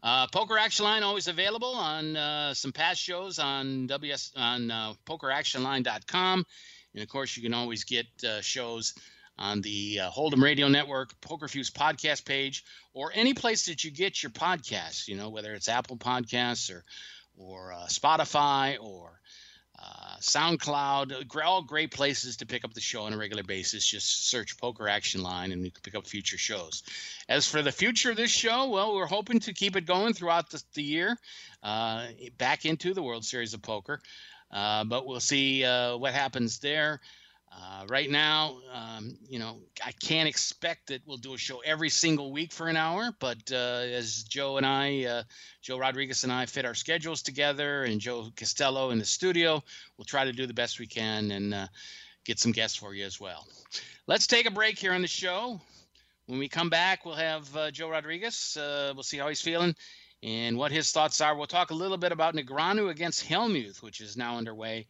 [0.04, 4.94] Uh, Poker Action Line always available on uh, some past shows on WS on uh,
[5.08, 6.46] PokerActionLine.com,
[6.94, 8.06] and of course, you can always get
[8.42, 8.94] shows
[9.42, 13.92] on the uh, Hold'em Radio Network, Poker Fuse podcast page, or any place that you
[13.92, 15.08] get your podcasts.
[15.08, 16.84] You know, whether it's Apple Podcasts or
[17.38, 19.20] or uh, Spotify or
[19.80, 23.86] uh, SoundCloud, all great places to pick up the show on a regular basis.
[23.86, 26.84] Just search Poker Action Line and you can pick up future shows.
[27.28, 30.52] As for the future of this show, well, we're hoping to keep it going throughout
[30.52, 31.18] the, the year,
[31.64, 32.06] uh,
[32.38, 34.00] back into the World Series of Poker.
[34.52, 37.00] Uh, but we'll see uh, what happens there.
[37.54, 41.90] Uh, right now, um, you know, I can't expect that we'll do a show every
[41.90, 45.24] single week for an hour, but uh, as Joe and I, uh,
[45.62, 49.62] Joe Rodriguez and I, fit our schedules together, and Joe Costello in the studio,
[49.98, 51.68] we'll try to do the best we can and uh,
[52.24, 53.46] get some guests for you as well.
[54.08, 55.60] Let's take a break here on the show.
[56.28, 58.56] When we come back, we'll have uh, Joe Rodriguez.
[58.56, 59.76] Uh, we'll see how he's feeling
[60.24, 61.36] and what his thoughts are.
[61.36, 64.88] We'll talk a little bit about Negreanu against Hellmuth, which is now underway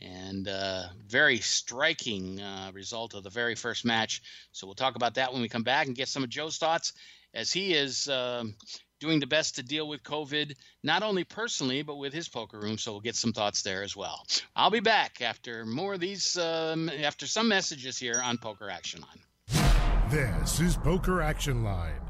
[0.00, 4.22] and uh, very striking uh, result of the very first match.
[4.52, 6.92] So we'll talk about that when we come back and get some of Joe's thoughts
[7.34, 8.54] as he is um,
[8.98, 12.78] doing the best to deal with COVID, not only personally, but with his poker room.
[12.78, 14.24] So we'll get some thoughts there as well.
[14.56, 19.02] I'll be back after more of these, um, after some messages here on Poker Action
[19.02, 20.10] Line.
[20.10, 22.09] This is Poker Action Line.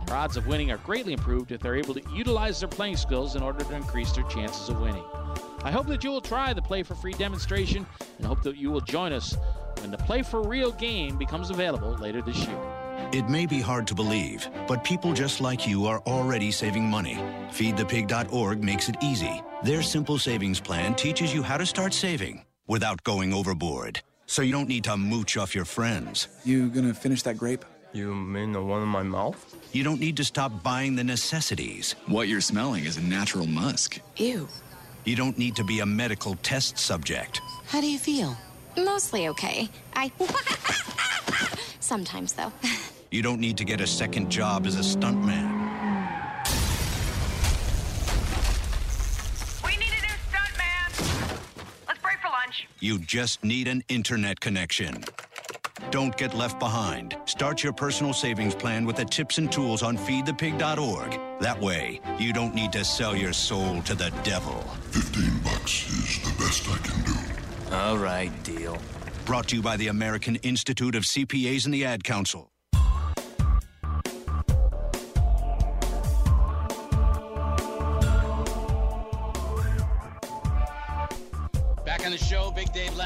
[0.00, 2.96] And their odds of winning are greatly improved if they're able to utilize their playing
[2.96, 5.04] skills in order to increase their chances of winning.
[5.62, 7.86] I hope that you will try the Play for Free demonstration
[8.18, 9.36] and hope that you will join us
[9.80, 12.58] when the Play for Real game becomes available later this year.
[13.12, 17.16] It may be hard to believe, but people just like you are already saving money.
[17.50, 19.42] FeedThePig.org makes it easy.
[19.64, 24.00] Their simple savings plan teaches you how to start saving without going overboard.
[24.26, 26.28] So you don't need to mooch off your friends.
[26.44, 27.64] You gonna finish that grape?
[27.92, 29.36] You mean the one in my mouth?
[29.72, 31.96] You don't need to stop buying the necessities.
[32.06, 33.98] What you're smelling is a natural musk.
[34.16, 34.48] Ew.
[35.04, 37.40] You don't need to be a medical test subject.
[37.66, 38.36] How do you feel?
[38.76, 39.68] Mostly okay.
[39.94, 40.12] I.
[41.80, 42.52] Sometimes, though.
[43.12, 45.50] You don't need to get a second job as a stuntman.
[49.64, 51.40] We need a new stuntman.
[51.88, 52.68] Let's break for lunch.
[52.78, 55.02] You just need an internet connection.
[55.90, 57.16] Don't get left behind.
[57.24, 61.20] Start your personal savings plan with the tips and tools on feedthepig.org.
[61.40, 64.60] That way, you don't need to sell your soul to the devil.
[64.90, 67.74] 15 bucks is the best I can do.
[67.74, 68.78] All right, deal.
[69.24, 72.49] Brought to you by the American Institute of CPAs and the Ad Council.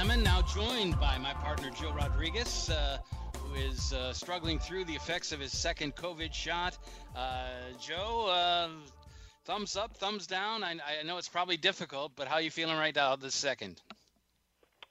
[0.08, 2.98] Dave now joined by my partner Joe Rodriguez, uh,
[3.38, 6.76] who is uh, struggling through the effects of his second COVID shot.
[7.16, 7.46] Uh,
[7.80, 8.68] Joe, uh,
[9.44, 10.62] thumbs up, thumbs down.
[10.62, 13.80] I, I, know it's probably difficult, but how are you feeling right now, the second?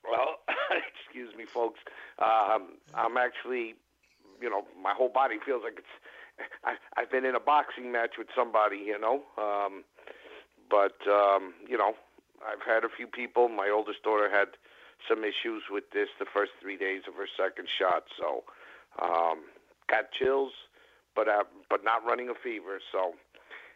[0.09, 0.39] Well,
[1.05, 1.79] excuse me, folks.
[2.17, 3.75] Um, I'm actually,
[4.41, 6.47] you know, my whole body feels like it's.
[6.63, 9.21] I, I've been in a boxing match with somebody, you know.
[9.37, 9.83] Um,
[10.69, 11.93] but um, you know,
[12.45, 13.47] I've had a few people.
[13.49, 14.49] My oldest daughter had
[15.07, 18.43] some issues with this the first three days of her second shot, so
[19.01, 19.43] um,
[19.89, 20.51] got chills,
[21.15, 22.79] but uh, but not running a fever.
[22.91, 23.13] So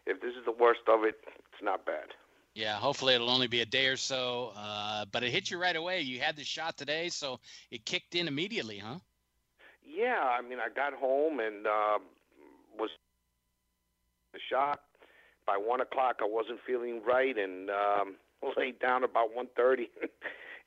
[0.05, 2.13] if this is the worst of it, it's not bad.
[2.57, 4.51] Yeah, hopefully it'll only be a day or so.
[4.57, 6.01] Uh, but it hit you right away.
[6.01, 8.97] You had the shot today, so it kicked in immediately, huh?
[9.85, 11.99] Yeah, I mean, I got home and uh,
[12.77, 12.89] was
[14.33, 14.81] the shot.
[15.45, 18.15] By one o'clock, I wasn't feeling right, and um,
[18.57, 19.89] laid down about one thirty,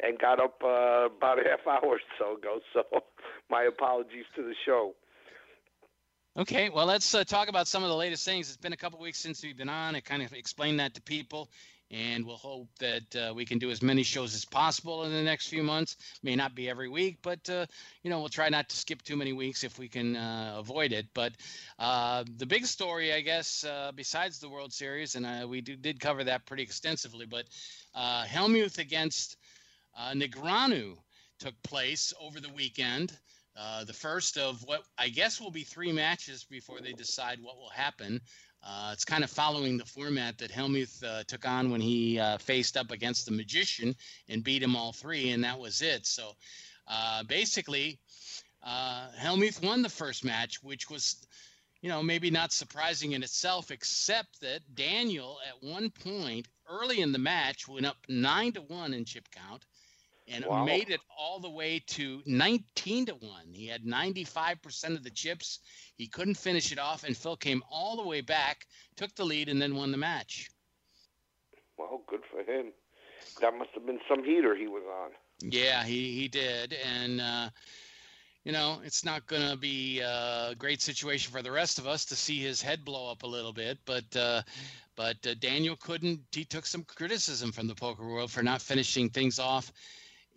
[0.03, 2.61] and got up uh, about a half hour or so ago.
[2.73, 2.83] So,
[3.51, 4.95] my apologies to the show.
[6.37, 8.49] Okay, well, let's uh, talk about some of the latest things.
[8.49, 9.97] It's been a couple weeks since we've been on.
[9.97, 11.51] I kind of explained that to people,
[11.91, 15.23] and we'll hope that uh, we can do as many shows as possible in the
[15.23, 15.97] next few months.
[16.23, 17.67] May not be every week, but uh,
[18.05, 20.93] you know we'll try not to skip too many weeks if we can uh, avoid
[20.93, 21.07] it.
[21.15, 21.33] But
[21.81, 25.99] uh, the big story, I guess, uh, besides the World Series, and we do, did
[25.99, 27.47] cover that pretty extensively, but
[27.97, 29.37] Hellmuth against
[30.15, 30.97] Negreanu
[31.39, 33.13] took place over the weekend.
[33.57, 37.57] Uh, the first of what I guess will be three matches before they decide what
[37.57, 38.21] will happen.
[38.63, 42.39] Uh, it's kind of following the format that Hellmuth uh, took on when he uh,
[42.39, 43.97] faced up against the Magician
[44.29, 46.07] and beat him all three, and that was it.
[46.07, 46.33] So
[46.87, 47.99] uh, basically,
[48.65, 51.17] Hellmuth won the first match, which was,
[51.81, 57.13] you know, maybe not surprising in itself, except that Daniel at one point early in
[57.13, 59.65] the match went up nine to one in chip count
[60.31, 60.65] and wow.
[60.65, 63.31] made it all the way to 19 to 1.
[63.53, 65.61] He had 95% of the chips.
[65.97, 68.67] He couldn't finish it off, and Phil came all the way back,
[68.97, 70.49] took the lead, and then won the match.
[71.77, 72.73] Well, good for him.
[73.41, 75.11] That must have been some heater he was on.
[75.51, 76.77] Yeah, he, he did.
[76.85, 77.51] And, uh,
[78.45, 82.05] you know, it's not going to be a great situation for the rest of us
[82.07, 84.17] to see his head blow up a little bit, but.
[84.17, 84.43] Uh,
[84.97, 86.21] but uh, Daniel couldn't.
[86.31, 89.73] He took some criticism from the poker world for not finishing things off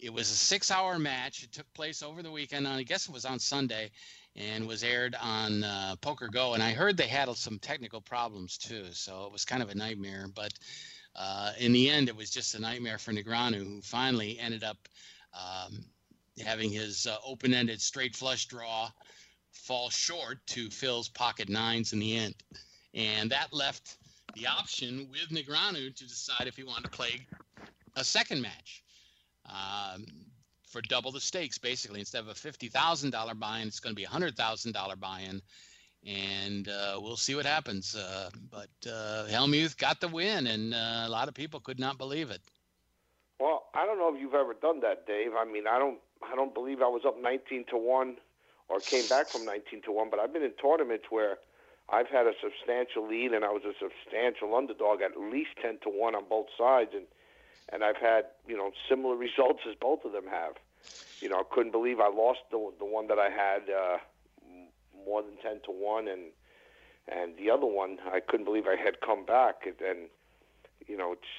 [0.03, 1.43] it was a six hour match.
[1.43, 2.67] It took place over the weekend.
[2.67, 3.89] I guess it was on Sunday
[4.35, 6.53] and was aired on uh, PokerGO.
[6.53, 8.87] And I heard they had some technical problems too.
[8.91, 10.25] So it was kind of a nightmare.
[10.33, 10.53] But
[11.15, 14.77] uh, in the end, it was just a nightmare for Negreanu, who finally ended up
[15.33, 15.85] um,
[16.43, 18.89] having his uh, open ended straight flush draw
[19.51, 22.35] fall short to Phil's pocket nines in the end.
[22.93, 23.97] And that left
[24.35, 27.25] the option with Negreanu to decide if he wanted to play
[27.95, 28.82] a second match.
[29.45, 30.05] Um,
[30.65, 31.99] for double the stakes basically.
[31.99, 34.95] Instead of a fifty thousand dollar buy-in, it's going to be a hundred thousand dollar
[34.95, 35.41] buy-in,
[36.07, 37.95] and uh, we'll see what happens.
[37.95, 41.97] Uh, but uh, Hellmuth got the win, and uh, a lot of people could not
[41.97, 42.41] believe it.
[43.39, 45.31] Well, I don't know if you've ever done that, Dave.
[45.37, 48.15] I mean, I don't, I don't believe I was up nineteen to one,
[48.69, 50.09] or came back from nineteen to one.
[50.09, 51.37] But I've been in tournaments where
[51.89, 55.89] I've had a substantial lead, and I was a substantial underdog, at least ten to
[55.89, 57.05] one on both sides, and
[57.71, 60.53] and I've had you know similar results as both of them have.
[61.21, 63.97] You know, I couldn't believe I lost the the one that I had uh,
[65.05, 66.31] more than ten to one, and
[67.07, 70.09] and the other one I couldn't believe I had come back, and, and
[70.87, 71.31] you know it's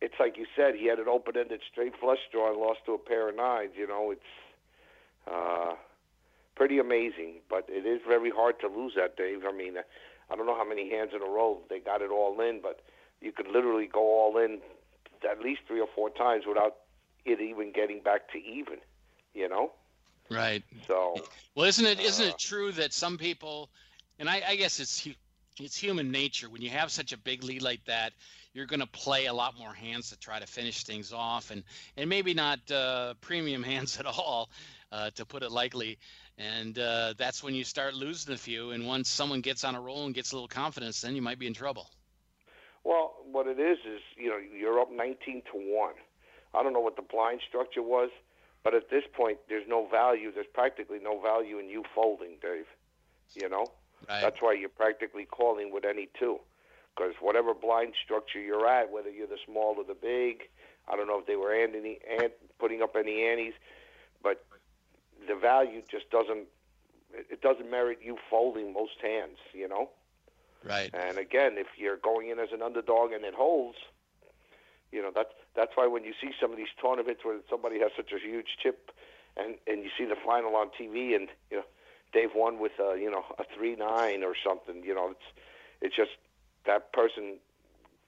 [0.00, 2.98] it's like you said, he had an open-ended straight flush draw and lost to a
[2.98, 3.72] pair of nines.
[3.76, 4.30] You know, it's
[5.30, 5.74] uh,
[6.54, 9.40] pretty amazing, but it is very hard to lose that, Dave.
[9.48, 9.74] I mean,
[10.30, 12.80] I don't know how many hands in a row they got it all in, but
[13.20, 14.58] you could literally go all in
[15.24, 16.76] at least three or four times without
[17.24, 18.78] it even getting back to even.
[19.34, 19.72] You know.
[20.30, 20.62] Right.
[20.86, 21.16] So.
[21.54, 23.70] Well, isn't it isn't it true that some people,
[24.18, 25.08] and I, I guess it's
[25.60, 28.12] it's human nature when you have such a big lead like that,
[28.52, 31.62] you're going to play a lot more hands to try to finish things off, and
[31.96, 34.50] and maybe not uh, premium hands at all,
[34.92, 35.98] uh, to put it lightly.
[36.36, 38.70] And uh, that's when you start losing a few.
[38.70, 41.38] And once someone gets on a roll and gets a little confidence, then you might
[41.38, 41.90] be in trouble.
[42.88, 45.92] Well, what it is is you know you're up 19 to one.
[46.54, 48.08] I don't know what the blind structure was,
[48.64, 50.32] but at this point, there's no value.
[50.32, 52.64] There's practically no value in you folding, Dave.
[53.34, 53.66] You know,
[54.08, 54.22] right.
[54.22, 56.38] that's why you're practically calling with any two,
[56.96, 60.48] because whatever blind structure you're at, whether you're the small or the big,
[60.90, 63.52] I don't know if they were any, ant, putting up any antes,
[64.22, 64.46] but
[65.28, 66.46] the value just doesn't
[67.12, 69.36] it doesn't merit you folding most hands.
[69.52, 69.90] You know.
[70.64, 70.90] Right.
[70.92, 73.78] And again, if you're going in as an underdog and it holds,
[74.92, 77.90] you know that's that's why when you see some of these tournaments where somebody has
[77.96, 78.90] such a huge chip,
[79.36, 81.64] and and you see the final on TV, and you know
[82.12, 85.38] Dave won with a you know a three nine or something, you know it's
[85.80, 86.12] it's just
[86.66, 87.38] that person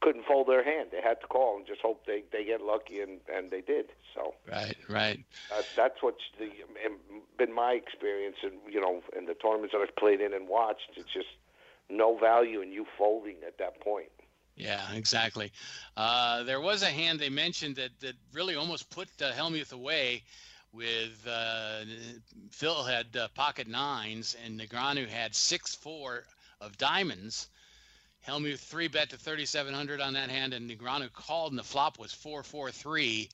[0.00, 0.88] couldn't fold their hand.
[0.92, 3.86] They had to call and just hope they they get lucky, and and they did.
[4.14, 5.22] So right, right.
[5.52, 6.50] Uh, that's what's the
[7.36, 10.90] been my experience, and you know, in the tournaments that I've played in and watched.
[10.96, 11.28] It's just
[11.90, 14.10] no value in you folding at that point.
[14.56, 15.52] Yeah, exactly.
[15.96, 20.22] Uh, there was a hand they mentioned that, that really almost put uh, Hellmuth away
[20.72, 21.80] with uh,
[22.50, 26.24] Phil had uh, pocket nines and Negreanu had six four
[26.60, 27.48] of diamonds.
[28.26, 32.12] Hellmuth three bet to 3,700 on that hand, and Negreanu called, and the flop was
[32.12, 33.30] four four three,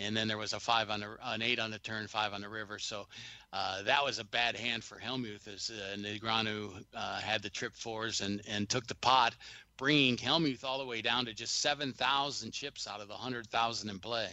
[0.00, 2.40] and then there was a five on the an eight on the turn, five on
[2.40, 2.78] the river.
[2.78, 3.06] So
[3.52, 8.20] uh, that was a bad hand for Hellmuth as uh, uh, had the trip fours
[8.20, 9.34] and and took the pot,
[9.76, 13.98] bringing Hellmuth all the way down to just 7,000 chips out of the 100,000 in
[13.98, 14.28] play.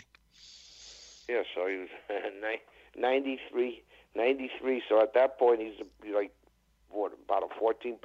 [1.29, 1.89] Yeah, so he was
[2.97, 3.83] 93,
[4.15, 4.83] 93.
[4.87, 6.33] So at that point, he's like,
[6.89, 7.97] what, about a 14%,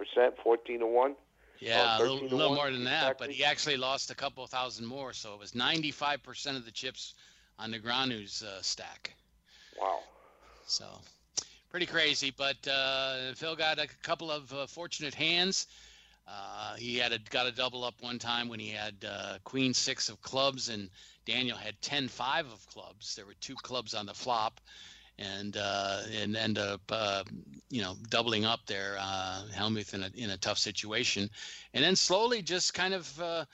[0.43, 1.15] 14 to 1?
[1.61, 3.27] Yeah, a little, little more than that, exactly.
[3.29, 5.13] but he actually lost a couple thousand more.
[5.13, 7.15] So it was 95% of the chips
[7.59, 9.13] on Negreanu's uh, stack.
[9.81, 10.01] Wow.
[10.67, 10.87] So
[11.71, 15.67] pretty crazy, but uh, Phil got a couple of uh, fortunate hands.
[16.27, 19.75] Uh, he had a, got a double up one time when he had uh, Queen
[19.75, 20.89] six of clubs and
[21.27, 23.15] Daniel had 10 five of clubs.
[23.15, 24.61] There were two clubs on the flop,
[25.19, 27.23] and uh, and end up uh,
[27.71, 28.97] you know doubling up there.
[28.99, 31.31] Uh, Hellmuth in a in a tough situation,
[31.75, 33.45] and then slowly just kind of uh,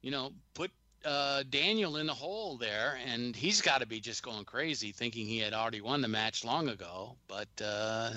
[0.00, 0.70] you know put
[1.04, 5.26] uh, Daniel in the hole there, and he's got to be just going crazy, thinking
[5.26, 7.16] he had already won the match long ago.
[7.28, 8.10] But uh,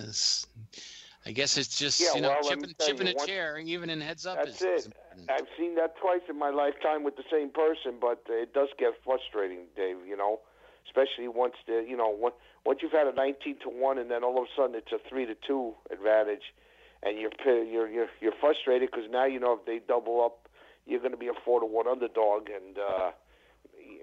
[1.26, 4.26] I guess it's just yeah, you know well, chipping, chipping a chair, even in heads
[4.26, 4.38] up.
[4.38, 4.94] That's is, it.
[5.18, 8.70] Is I've seen that twice in my lifetime with the same person, but it does
[8.78, 9.98] get frustrating, Dave.
[10.08, 10.40] You know,
[10.86, 14.24] especially once the you know once once you've had a 19 to one, and then
[14.24, 16.54] all of a sudden it's a three to two advantage,
[17.02, 20.45] and you're you're you're, you're frustrated because now you know if they double up,
[20.86, 23.12] you're going to be a four to one underdog, and uh,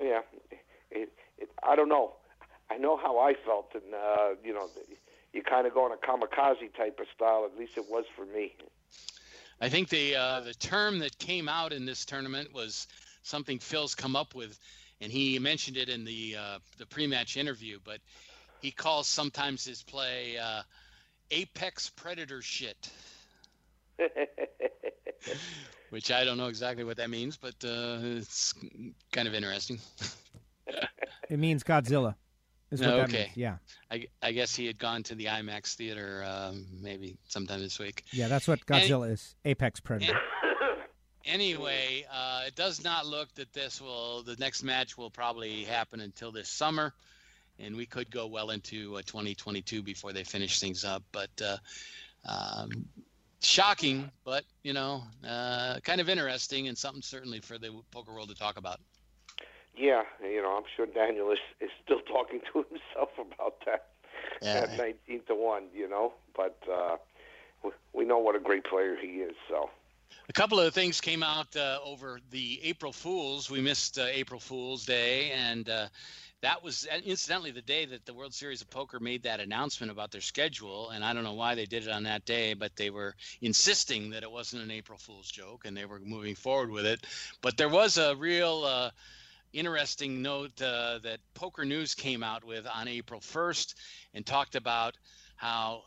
[0.00, 0.20] yeah,
[0.90, 2.14] it, it, I don't know.
[2.70, 4.68] I know how I felt, and uh, you know
[5.32, 7.48] you kind of go in a kamikaze type of style.
[7.50, 8.54] At least it was for me.
[9.60, 12.86] I think the uh, the term that came out in this tournament was
[13.22, 14.58] something Phil's come up with,
[15.00, 17.78] and he mentioned it in the uh, the pre-match interview.
[17.84, 17.98] But
[18.60, 20.62] he calls sometimes his play uh,
[21.30, 22.90] apex predator shit,
[25.90, 28.54] which I don't know exactly what that means, but uh, it's
[29.12, 29.78] kind of interesting.
[31.28, 32.14] it means Godzilla.
[32.70, 33.24] No, okay.
[33.24, 33.36] Means.
[33.36, 33.56] Yeah.
[33.90, 38.04] I, I guess he had gone to the IMAX theater um, maybe sometime this week.
[38.12, 39.36] Yeah, that's what Godzilla Any, is.
[39.44, 40.18] Apex Predator.
[41.24, 46.00] Anyway, uh, it does not look that this will the next match will probably happen
[46.00, 46.92] until this summer,
[47.60, 51.04] and we could go well into uh, 2022 before they finish things up.
[51.12, 51.56] But uh,
[52.28, 52.86] um,
[53.42, 58.28] shocking, but you know, uh, kind of interesting and something certainly for the poker world
[58.28, 58.80] to talk about.
[59.76, 63.86] Yeah, you know, I'm sure Daniel is, is still talking to himself about that
[64.42, 64.66] yeah.
[64.70, 65.64] at 19 to one.
[65.74, 66.96] You know, but uh,
[67.92, 69.34] we know what a great player he is.
[69.48, 69.70] So.
[70.28, 73.50] A couple of things came out uh, over the April Fools.
[73.50, 75.88] We missed uh, April Fool's Day, and uh,
[76.42, 79.92] that was uh, incidentally the day that the World Series of Poker made that announcement
[79.92, 80.90] about their schedule.
[80.90, 84.10] And I don't know why they did it on that day, but they were insisting
[84.10, 87.06] that it wasn't an April Fool's joke, and they were moving forward with it.
[87.40, 88.90] But there was a real uh,
[89.52, 93.74] interesting note uh, that PokerNews came out with on April 1st
[94.14, 94.96] and talked about
[95.36, 95.82] how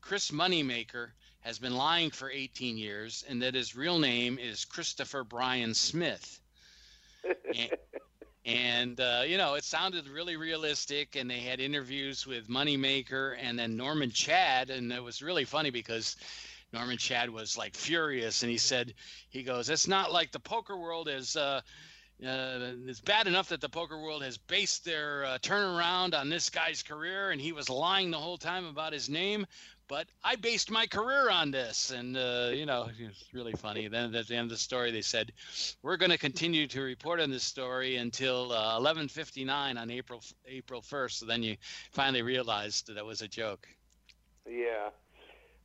[0.00, 5.22] Chris Moneymaker has been lying for 18 years and that his real name is Christopher
[5.22, 6.40] Brian Smith.
[7.24, 7.70] and,
[8.44, 11.16] and uh, you know, it sounded really realistic.
[11.16, 14.70] And they had interviews with Moneymaker and then Norman Chad.
[14.70, 16.16] And it was really funny because
[16.72, 18.42] Norman Chad was like furious.
[18.42, 18.94] And he said,
[19.30, 21.36] he goes, it's not like the poker world is.
[21.36, 21.60] Uh,
[22.24, 26.50] uh, it's bad enough that the poker world has based their uh, turnaround on this
[26.50, 29.44] guy's career, and he was lying the whole time about his name
[29.92, 31.90] but I based my career on this.
[31.90, 33.88] And, uh, you know, it's really funny.
[33.88, 35.32] Then at the end of the story, they said,
[35.82, 40.80] we're going to continue to report on this story until uh, 1159 on April, April
[40.80, 41.10] 1st.
[41.10, 41.58] So then you
[41.90, 43.68] finally realized that it was a joke.
[44.48, 44.88] Yeah.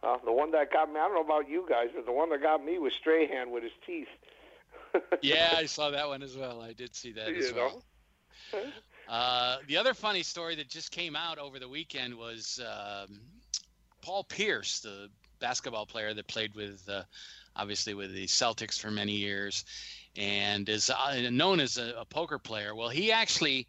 [0.04, 2.30] Uh, the one that got me, I don't know about you guys, but the one
[2.32, 4.10] that got me was Strahan with his teeth.
[5.22, 6.60] yeah, I saw that one as well.
[6.60, 7.82] I did see that you as well.
[9.08, 13.22] Uh, the other funny story that just came out over the weekend was um,
[14.08, 15.10] Paul Pierce, the
[15.42, 17.04] basketball player that played with, uh,
[17.58, 19.66] obviously, with the Celtics for many years,
[20.16, 22.74] and is uh, known as a, a, poker player.
[22.74, 23.68] Well, he actually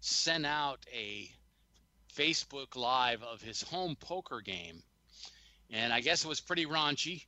[0.00, 1.28] sent out a
[2.16, 4.80] Facebook Live of his home poker game,
[5.70, 7.24] and I guess it was pretty raunchy.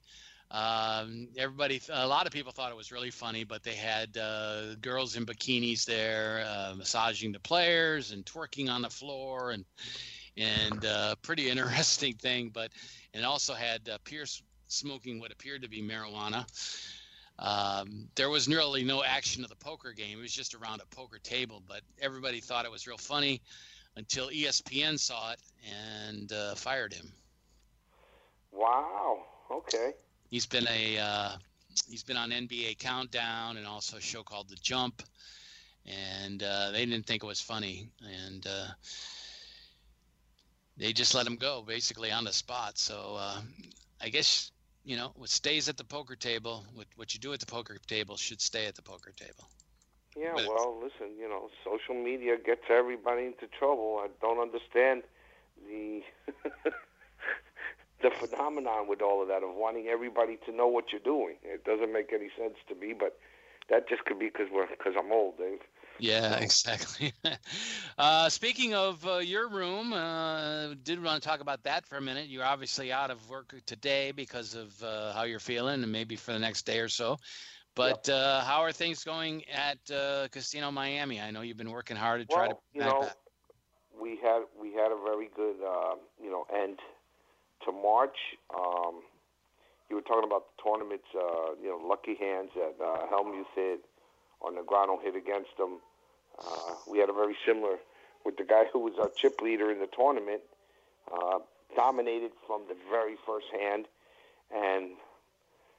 [0.53, 4.77] Um, everybody, a lot of people thought it was really funny, but they had uh,
[4.77, 9.65] girls in bikinis there, uh, massaging the players and twerking on the floor, and
[10.37, 12.51] and uh, pretty interesting thing.
[12.53, 12.71] But
[13.13, 16.47] it also had uh, Pierce smoking what appeared to be marijuana.
[17.39, 20.19] Um, there was nearly no action of the poker game.
[20.19, 23.41] It was just around a poker table, but everybody thought it was real funny
[23.97, 25.41] until ESPN saw it
[26.09, 27.13] and uh, fired him.
[28.53, 29.25] Wow.
[29.51, 29.93] Okay.
[30.29, 31.31] He's been a uh,
[31.89, 35.03] he's been on NBA Countdown and also a show called The Jump,
[35.87, 37.89] and uh, they didn't think it was funny.
[38.03, 38.69] And uh,
[40.83, 42.77] they just let him go basically on the spot.
[42.77, 43.41] So uh,
[44.01, 44.51] I guess
[44.85, 47.79] you know what stays at the poker table, what what you do at the poker
[47.87, 49.49] table should stay at the poker table.
[50.17, 54.01] Yeah, but, well, listen, you know, social media gets everybody into trouble.
[54.05, 55.05] I don't understand
[55.69, 56.03] the
[58.03, 61.37] the phenomenon with all of that of wanting everybody to know what you're doing.
[61.45, 63.19] It doesn't make any sense to me, but
[63.71, 65.61] that just could be because we're because I'm old, Dave.
[65.99, 67.13] Yeah, exactly.
[67.99, 72.01] uh, speaking of uh, your room, uh, did want to talk about that for a
[72.01, 72.29] minute.
[72.29, 76.33] You're obviously out of work today because of uh, how you're feeling, and maybe for
[76.33, 77.19] the next day or so.
[77.75, 78.17] But yep.
[78.17, 81.21] Uh, how are things going at uh, Casino Miami?
[81.21, 82.59] I know you've been working hard to well, try to.
[82.75, 83.17] you know, back.
[84.01, 85.57] we had we had a very good
[86.23, 86.79] you know end
[87.65, 88.17] to March.
[88.55, 89.03] Um,
[89.89, 91.07] you were talking about the tournaments,
[91.63, 93.85] you know, lucky hands at uh, Hellmuth hit
[94.43, 95.81] or Negreanu hit against them.
[96.39, 97.79] Uh, we had a very similar
[98.25, 100.43] with the guy who was our chip leader in the tournament,
[101.13, 101.39] uh,
[101.77, 103.87] dominated from the very first hand,
[104.55, 104.91] and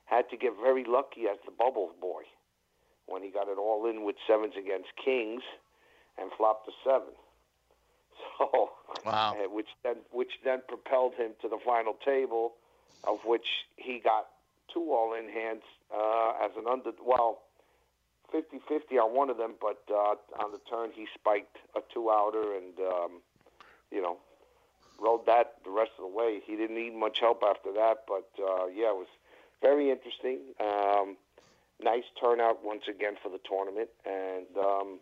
[0.06, 2.24] had to get very lucky as the bubble boy
[3.06, 5.44] when he got it all in with sevens against kings
[6.18, 7.14] and flopped a seven.
[8.38, 8.70] So,
[9.06, 9.36] wow.
[9.38, 12.54] Uh, which then which then propelled him to the final table,
[13.04, 13.46] of which
[13.76, 14.28] he got
[14.74, 16.92] two all in hands uh, as an under.
[17.06, 17.42] Well,
[18.34, 22.80] 50-50 on one of them, but uh, on the turn he spiked a two-outer and
[22.80, 23.12] um,
[23.92, 24.18] you know
[25.00, 26.40] rode that the rest of the way.
[26.46, 29.08] He didn't need much help after that, but uh, yeah, it was
[29.62, 30.40] very interesting.
[30.60, 31.18] Um,
[31.82, 35.00] nice turnout once again for the tournament, and um,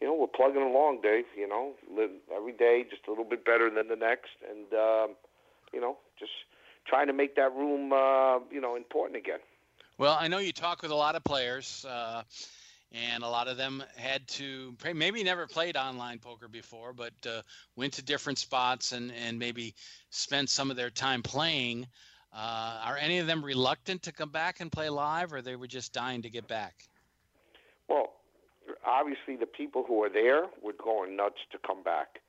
[0.00, 1.26] you know we're plugging along, Dave.
[1.36, 5.16] You know, live every day just a little bit better than the next, and um,
[5.72, 6.32] you know just
[6.86, 9.40] trying to make that room uh, you know important again.
[9.98, 11.84] Well, I know you talk with a lot of players.
[11.84, 12.22] Uh,
[12.92, 17.42] and a lot of them had to maybe never played online poker before, but uh,
[17.76, 19.74] went to different spots and and maybe
[20.10, 21.86] spent some of their time playing.
[22.32, 25.66] Uh, are any of them reluctant to come back and play live, or they were
[25.66, 26.74] just dying to get back?
[27.88, 28.14] Well,
[28.86, 32.20] obviously the people who are there were going nuts to come back.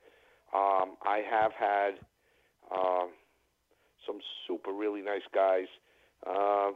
[0.54, 1.90] Um, I have had
[2.74, 3.06] uh,
[4.06, 5.66] some super really nice guys,
[6.26, 6.70] uh,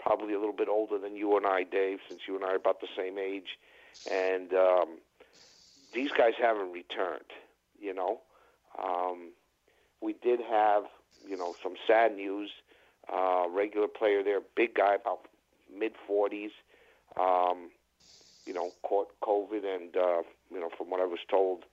[0.00, 2.56] probably a little bit older than you and I, Dave, since you and I are
[2.56, 3.58] about the same age,
[4.10, 4.98] and um,
[5.94, 7.30] these guys haven't returned.
[7.80, 8.20] You know,
[8.82, 9.32] um,
[10.00, 10.84] we did have
[11.26, 12.50] you know some sad news.
[13.12, 15.20] Uh, regular player there, big guy, about
[15.76, 16.50] mid 40s.
[17.18, 17.70] Um,
[18.46, 21.64] you know, caught COVID, and uh, you know, from what I was told,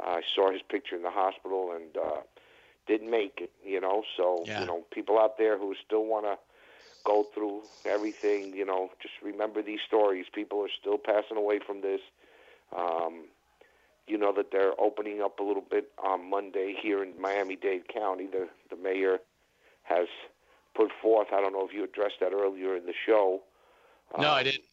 [0.00, 2.20] uh, I saw his picture in the hospital and uh,
[2.86, 3.52] didn't make it.
[3.64, 4.60] You know, so Yeah.
[4.60, 6.38] you know, people out there who still want to
[7.08, 10.26] go through everything, you know, just remember these stories.
[10.40, 12.02] People are still passing away from this.
[12.76, 13.14] Um,
[14.06, 18.26] you know that they're opening up a little bit on Monday here in Miami-Dade County.
[18.26, 19.18] The the mayor
[19.82, 20.08] has
[20.74, 21.28] put forth.
[21.32, 23.42] I don't know if you addressed that earlier in the show.
[24.18, 24.64] No, I Um, didn't.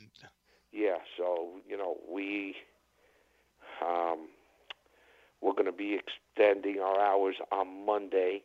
[0.72, 2.56] yeah, so you know we
[3.82, 4.30] um,
[5.42, 8.44] we're going to be extending our hours on Monday.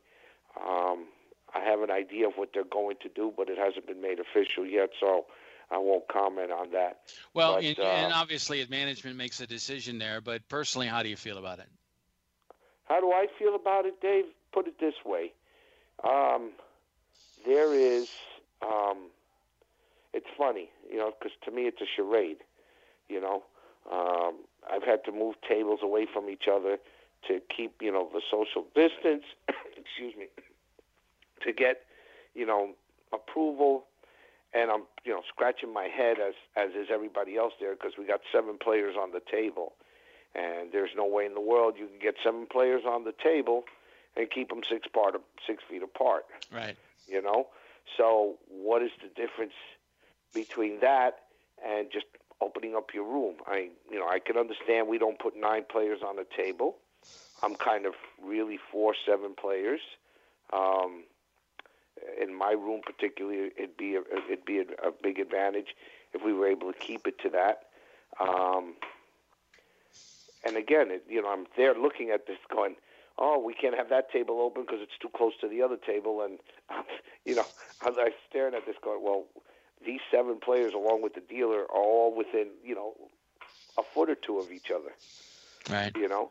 [0.60, 1.06] Um,
[1.54, 4.18] I have an idea of what they're going to do, but it hasn't been made
[4.20, 5.26] official yet, so
[5.70, 7.00] I won't comment on that.
[7.34, 10.20] Well, But, and, uh, and obviously, management makes a decision there.
[10.20, 11.68] But personally, how do you feel about it?
[12.84, 14.24] How do I feel about it, Dave?
[14.52, 15.32] Put it this way:
[16.04, 16.50] um,
[17.46, 18.08] there is.
[18.62, 19.08] Um,
[20.12, 22.38] it's funny, you know, because to me it's a charade.
[23.08, 23.42] You know,
[23.90, 24.36] um,
[24.70, 26.78] I've had to move tables away from each other
[27.28, 29.24] to keep, you know, the social distance.
[29.76, 30.26] excuse me.
[31.46, 31.82] To get,
[32.34, 32.70] you know,
[33.12, 33.84] approval,
[34.52, 38.06] and I'm, you know, scratching my head as as is everybody else there because we
[38.06, 39.72] got seven players on the table
[40.34, 43.64] and there's no way in the world you can get seven players on the table
[44.16, 45.14] and keep them six part
[45.46, 46.24] six feet apart.
[46.52, 46.76] Right.
[47.08, 47.48] You know,
[47.96, 49.54] so what is the difference
[50.32, 51.20] between that
[51.66, 52.06] and just
[52.40, 53.36] opening up your room?
[53.46, 56.76] I, you know, I can understand we don't put nine players on the table.
[57.42, 59.80] I'm kind of really for seven players.
[60.52, 61.04] Um,
[62.20, 65.74] in my room, particularly, it'd be a, it'd be a, a big advantage
[66.12, 67.62] if we were able to keep it to that.
[68.20, 68.74] Um,
[70.44, 72.76] and again, it, you know, I'm there looking at this, going,
[73.18, 76.22] "Oh, we can't have that table open because it's too close to the other table."
[76.22, 76.38] And
[77.24, 77.46] you know,
[77.82, 77.94] I'm
[78.28, 79.24] staring at this, going, "Well,
[79.84, 82.94] these seven players, along with the dealer, are all within you know
[83.78, 84.92] a foot or two of each other."
[85.68, 85.94] Right.
[85.94, 86.30] You know,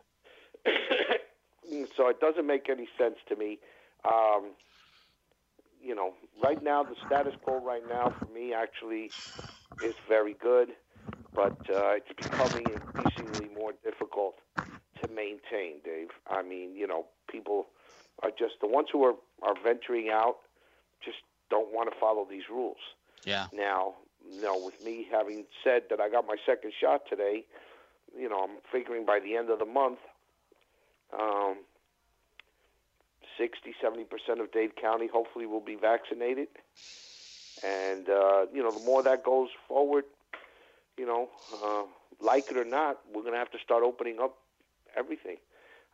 [1.96, 3.58] so it doesn't make any sense to me.
[4.04, 4.52] Um,
[5.82, 9.10] you know, right now the status quo right now for me actually
[9.82, 10.70] is very good,
[11.34, 16.08] but uh, it's becoming increasingly more difficult to maintain, Dave.
[16.28, 17.66] I mean, you know, people
[18.22, 20.36] are just the ones who are are venturing out
[21.02, 21.18] just
[21.48, 22.76] don't want to follow these rules.
[23.24, 23.46] Yeah.
[23.52, 23.94] Now,
[24.30, 27.44] you know, with me having said that I got my second shot today,
[28.16, 29.98] you know, I'm figuring by the end of the month,
[31.18, 31.58] um,
[33.38, 36.48] 60, 70% of Dade County hopefully will be vaccinated.
[37.64, 40.04] And, uh, you know, the more that goes forward,
[40.96, 41.28] you know,
[41.64, 41.82] uh,
[42.20, 44.36] like it or not, we're going to have to start opening up
[44.96, 45.36] everything.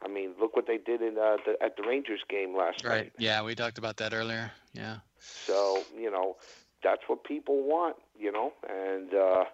[0.05, 2.91] I mean, look what they did in uh, the, at the Rangers game last night.
[2.91, 3.12] Right.
[3.18, 4.53] Yeah, we talked about that earlier.
[4.74, 4.97] Yeah.
[5.18, 6.37] So, you know,
[6.82, 9.45] that's what people want, you know, and, uh,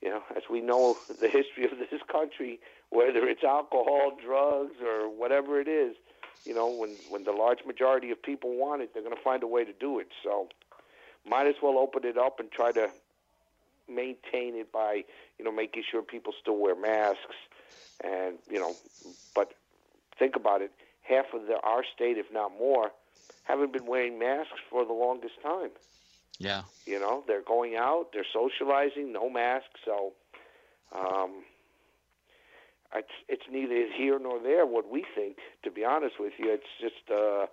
[0.00, 2.60] you know, as we know the history of this country,
[2.90, 5.96] whether it's alcohol, drugs, or whatever it is,
[6.44, 9.42] you know, when, when the large majority of people want it, they're going to find
[9.42, 10.08] a way to do it.
[10.22, 10.48] So,
[11.26, 12.90] might as well open it up and try to
[13.88, 15.04] maintain it by,
[15.38, 17.36] you know, making sure people still wear masks.
[18.02, 18.74] And, you know,
[19.34, 19.52] but
[20.18, 20.72] think about it
[21.02, 22.90] half of the, our state, if not more,
[23.44, 25.70] haven't been wearing masks for the longest time.
[26.38, 26.62] Yeah.
[26.86, 29.80] You know, they're going out, they're socializing, no masks.
[29.84, 30.12] So,
[30.92, 31.44] um,
[32.94, 35.38] it's it's neither here nor there what we think.
[35.64, 37.46] To be honest with you, it's just uh,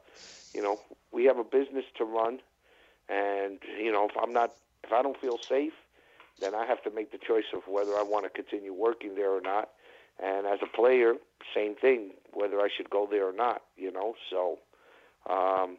[0.53, 0.79] you know
[1.11, 2.39] we have a business to run,
[3.09, 4.51] and you know if I'm not
[4.83, 5.73] if I don't feel safe,
[6.39, 9.31] then I have to make the choice of whether I want to continue working there
[9.31, 9.69] or not.
[10.23, 11.15] And as a player,
[11.55, 13.61] same thing, whether I should go there or not.
[13.77, 14.59] You know, so
[15.29, 15.77] um,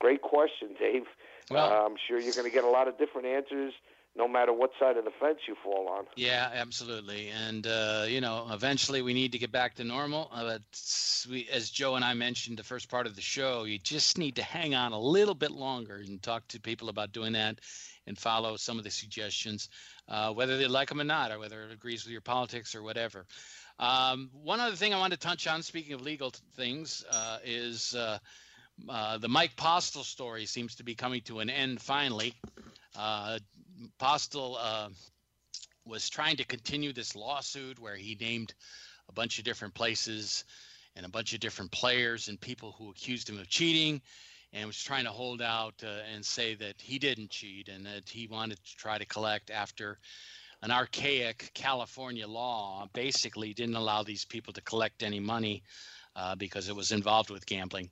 [0.00, 1.04] great question, Dave.
[1.50, 3.74] Well- uh, I'm sure you're going to get a lot of different answers,
[4.16, 6.04] no matter what side of the fence you fall on.
[6.16, 7.28] Yeah, absolutely.
[7.28, 10.30] And uh, you know, eventually we need to get back to normal.
[10.32, 10.62] Uh, but
[11.30, 14.36] we, as Joe and I mentioned the first part of the show, you just need
[14.36, 17.60] to hang on a little bit longer and talk to people about doing that,
[18.06, 19.68] and follow some of the suggestions,
[20.08, 22.82] uh, whether they like them or not, or whether it agrees with your politics or
[22.82, 23.26] whatever.
[23.78, 27.96] Um, one other thing I want to touch on, speaking of legal things, uh, is
[28.88, 32.34] uh, the Mike Postle story seems to be coming to an end finally.
[32.96, 33.38] Uh,
[33.98, 34.88] Postle uh,
[35.86, 38.54] was trying to continue this lawsuit where he named
[39.08, 40.44] a bunch of different places
[40.96, 44.00] and a bunch of different players and people who accused him of cheating
[44.52, 48.08] and was trying to hold out uh, and say that he didn't cheat and that
[48.08, 49.98] he wanted to try to collect after
[50.62, 55.62] an archaic California law basically didn't allow these people to collect any money
[56.16, 57.90] uh, because it was involved with gambling.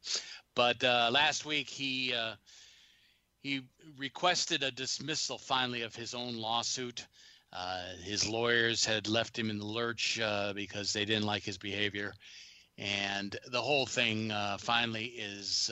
[0.55, 2.35] But uh, last week he uh,
[3.43, 3.63] he
[3.99, 7.07] requested a dismissal finally of his own lawsuit.
[7.53, 11.59] Uh, his lawyers had left him in the lurch uh, because they didn't like his
[11.59, 12.15] behavior,
[12.79, 15.71] and the whole thing uh, finally is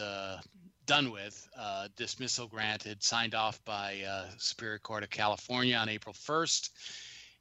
[0.87, 1.49] done with.
[1.97, 4.03] dismissal granted, signed off by
[4.39, 6.71] Superior Court of California on April 1st.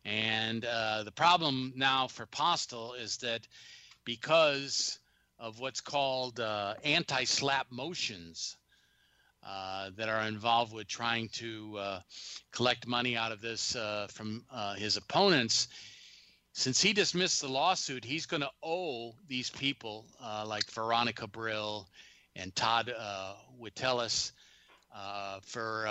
[0.05, 3.47] And the problem now for Postle is that
[4.05, 4.99] because
[5.39, 8.57] of what's called uh, anti SLAPP motions
[9.45, 11.99] uh, that are involved with trying to uh,
[12.51, 15.69] collect money out of this uh, from uh, his opponents.
[16.51, 21.87] Since he dismissed the lawsuit, he's going to owe these people uh, like Veronica Brill
[22.35, 23.35] and Todd uh,
[25.41, 25.87] for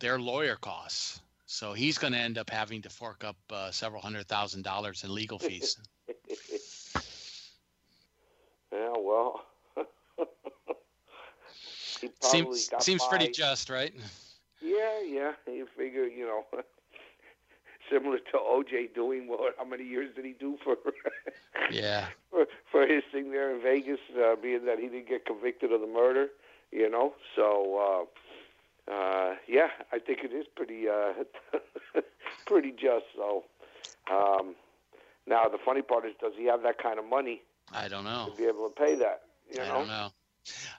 [0.00, 1.20] their lawyer costs.
[1.46, 3.36] So he's going to end up having to fork up
[3.72, 5.78] several hundred thousand dollars in legal fees.
[8.72, 9.44] Yeah, well,
[12.20, 13.08] seems seems by.
[13.08, 13.94] pretty just, right?
[14.60, 15.32] Yeah, yeah.
[15.46, 16.44] You figure, you know,
[17.90, 19.54] similar to OJ doing what?
[19.58, 20.76] How many years did he do for?
[21.70, 22.06] yeah.
[22.30, 25.80] For for his thing there in Vegas, uh, being that he didn't get convicted of
[25.80, 26.28] the murder,
[26.70, 27.14] you know.
[27.34, 28.06] So,
[28.88, 31.12] uh, uh, yeah, I think it is pretty uh,
[32.46, 33.06] pretty just.
[33.16, 33.44] So,
[34.10, 34.54] um,
[35.26, 37.42] now the funny part is, does he have that kind of money?
[37.72, 38.30] I don't know.
[38.30, 39.22] To be able to pay that.
[39.54, 40.08] You I don't know.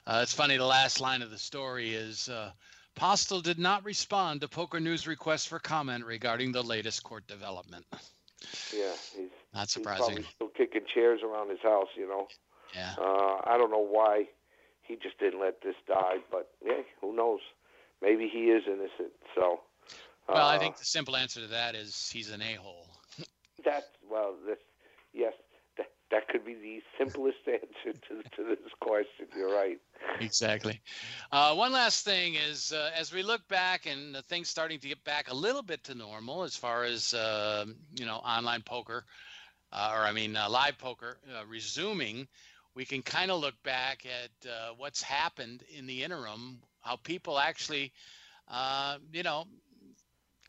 [0.06, 0.56] Uh, it's funny.
[0.56, 2.50] The last line of the story is uh,
[2.94, 7.86] Postle did not respond to PokerNews request for comment regarding the latest court development.
[8.74, 10.06] Yeah, he's not surprising.
[10.06, 11.88] probably still kicking chairs around his house.
[11.96, 12.28] You know.
[12.74, 12.94] Yeah.
[12.98, 14.28] Uh, I don't know why
[14.82, 17.40] he just didn't let this die, but yeah, who knows?
[18.02, 19.12] Maybe he is innocent.
[19.34, 19.60] So.
[20.28, 22.86] Well, I uh, think the simple answer to that is he's an a-hole.
[23.64, 24.58] That's well, this
[25.12, 25.32] yes,
[26.10, 29.26] that could be the simplest answer to to this question.
[29.36, 29.78] You're right.
[30.20, 30.80] Exactly.
[31.30, 34.88] Uh, one last thing is, uh, as we look back and uh, things starting to
[34.88, 37.64] get back a little bit to normal as far as uh,
[37.96, 39.04] you know online poker,
[39.72, 42.28] uh, or I mean uh, live poker resuming,
[42.74, 47.92] we can kind of look back at what's happened in the interim, how people actually,
[49.12, 49.44] you know,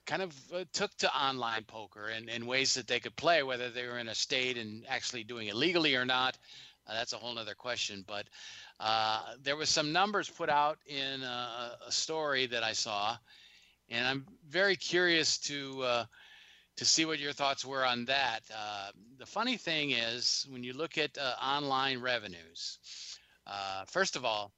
[0.06, 3.70] kind of uh, took to online poker and, and ways that they could play, whether
[3.70, 6.38] they were in a state and actually doing it legally or not.
[6.88, 8.04] Uh, that's a whole other question.
[8.08, 8.28] But
[8.80, 13.18] uh, there was some numbers put out in a, a, story that I saw,
[13.90, 16.06] and I'm very curious to uh,
[16.78, 18.40] to see what your thoughts were on that.
[18.56, 18.90] Uh,
[19.20, 22.80] the funny thing is, when you look at uh, online revenues,
[23.88, 24.52] first of all,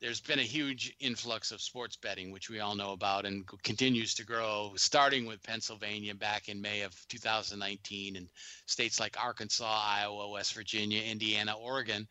[0.00, 4.14] there's been a huge influx of sports betting, which we all know about and continues
[4.14, 8.28] to grow, starting with Pennsylvania back in May of 2019 and
[8.66, 12.06] states like Arkansas, Iowa, West Virginia, Indiana, Oregon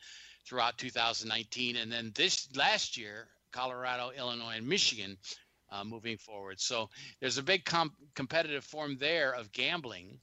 [0.48, 1.76] throughout 2019.
[1.76, 5.18] And then this last year, Colorado, Illinois, and Michigan
[5.72, 6.60] uh, moving forward.
[6.60, 10.20] So there's a big comp- competitive form there of gambling.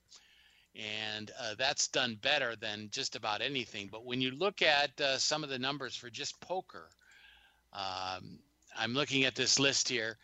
[0.77, 3.89] And uh, that's done better than just about anything.
[3.91, 6.91] But when you look at uh, some of the numbers for just poker,
[7.73, 8.39] um,
[8.77, 10.17] I'm looking at this list here.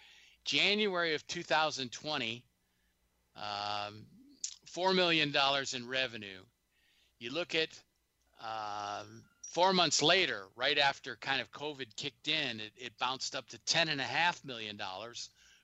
[0.45, 2.45] January of 2020,
[3.37, 4.07] um,
[4.73, 5.35] $4 million
[5.75, 6.41] in revenue.
[7.19, 7.69] You look at
[8.43, 9.03] uh,
[9.43, 13.59] four months later, right after kind of COVID kicked in, it, it bounced up to
[13.59, 14.81] $10.5 million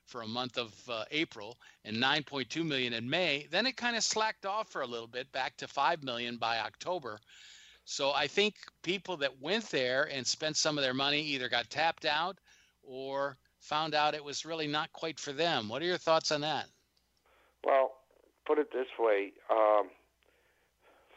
[0.05, 3.47] for a month of uh, April and 9.2 million in May.
[3.51, 6.59] Then it kind of slacked off for a little bit, back to 5 million by
[6.59, 7.19] October.
[7.85, 11.69] So I think people that went there and spent some of their money either got
[11.69, 12.37] tapped out
[12.81, 15.69] or found out it was really not quite for them.
[15.69, 16.67] What are your thoughts on that?
[17.63, 17.91] Well,
[18.45, 19.89] put it this way: um,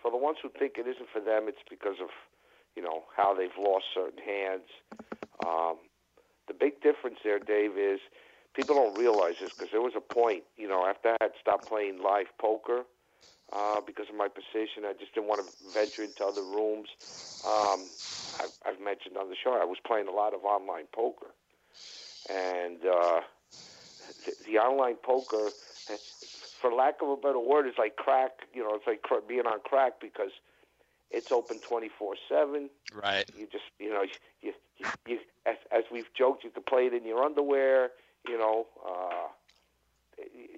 [0.03, 2.09] for the ones who think it isn't for them, it's because of
[2.75, 4.69] you know how they've lost certain hands.
[5.45, 5.77] Um,
[6.49, 8.01] the big difference there, Dave, is
[8.55, 11.67] people don't realize this because there was a point, you know, after I had stopped
[11.67, 12.85] playing live poker
[13.53, 14.85] uh, because of my position.
[14.85, 16.89] I just didn't want to venture into other rooms.
[17.47, 17.87] Um,
[18.41, 21.31] I've, I've mentioned on the show I was playing a lot of online poker,
[22.29, 23.21] and uh,
[24.25, 25.51] the, the online poker,
[26.61, 28.33] for lack of a better word, is like crack.
[28.53, 30.33] You know, it's like cr- being on crack because
[31.11, 32.69] it's open twenty four seven.
[32.93, 33.31] Right.
[33.37, 36.95] You just you know you you, you as, as we've joked, you can play it
[36.95, 37.91] in your underwear.
[38.29, 38.67] You know.
[38.85, 39.29] Uh,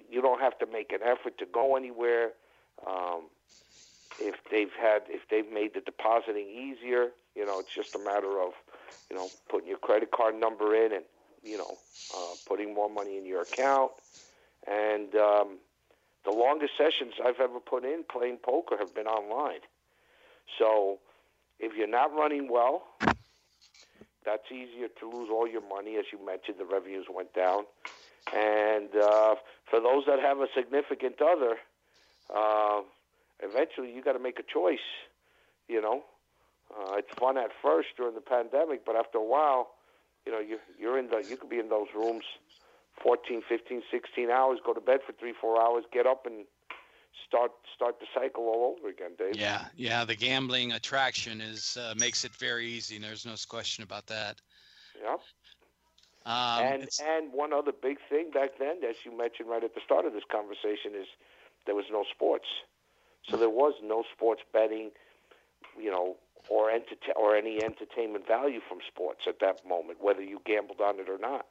[0.09, 2.31] you don't have to make an effort to go anywhere.
[2.87, 3.23] Um,
[4.19, 7.09] if they they've had if they've made the depositing easier.
[7.35, 8.53] You know, it's just a matter of
[9.09, 11.03] you know putting your credit card number in and
[11.43, 11.77] you know
[12.15, 13.91] uh, putting more money in your account.
[14.67, 15.57] And um,
[16.25, 19.61] the longest sessions I've ever put in playing poker have been online.
[20.57, 20.99] So
[21.59, 22.83] if you're not running well,
[24.25, 25.95] that's easier to lose all your money.
[25.95, 27.63] As you mentioned, the revenues went down.
[28.35, 29.35] And uh,
[29.69, 31.57] for those that have a significant other,
[32.35, 32.81] uh,
[33.41, 34.79] eventually you got to make a choice.
[35.67, 36.03] You know,
[36.75, 39.71] uh, it's fun at first during the pandemic, but after a while,
[40.25, 42.23] you know, you you're in the you could be in those rooms
[43.03, 46.45] 14, 15, 16 hours, go to bed for three, four hours, get up and
[47.27, 49.35] start start the cycle all over again, Dave.
[49.35, 50.05] Yeah, yeah.
[50.05, 52.95] The gambling attraction is uh, makes it very easy.
[52.95, 54.41] And There's no question about that.
[55.01, 55.19] Yep.
[56.25, 59.81] Um, and and one other big thing back then, as you mentioned right at the
[59.83, 61.07] start of this conversation, is
[61.69, 62.47] there was no sports,
[63.29, 64.89] so there was no sports betting,
[65.79, 66.15] you know,
[66.49, 70.99] or enter- or any entertainment value from sports at that moment, whether you gambled on
[70.99, 71.45] it or not.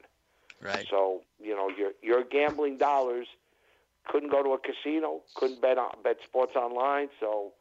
[0.61, 0.85] Right.
[0.89, 3.27] So you know your your gambling dollars
[4.09, 7.07] couldn't go to a casino, couldn't bet on, bet sports online.
[7.21, 7.53] So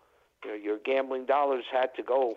[0.45, 2.37] you know your gambling dollars had to go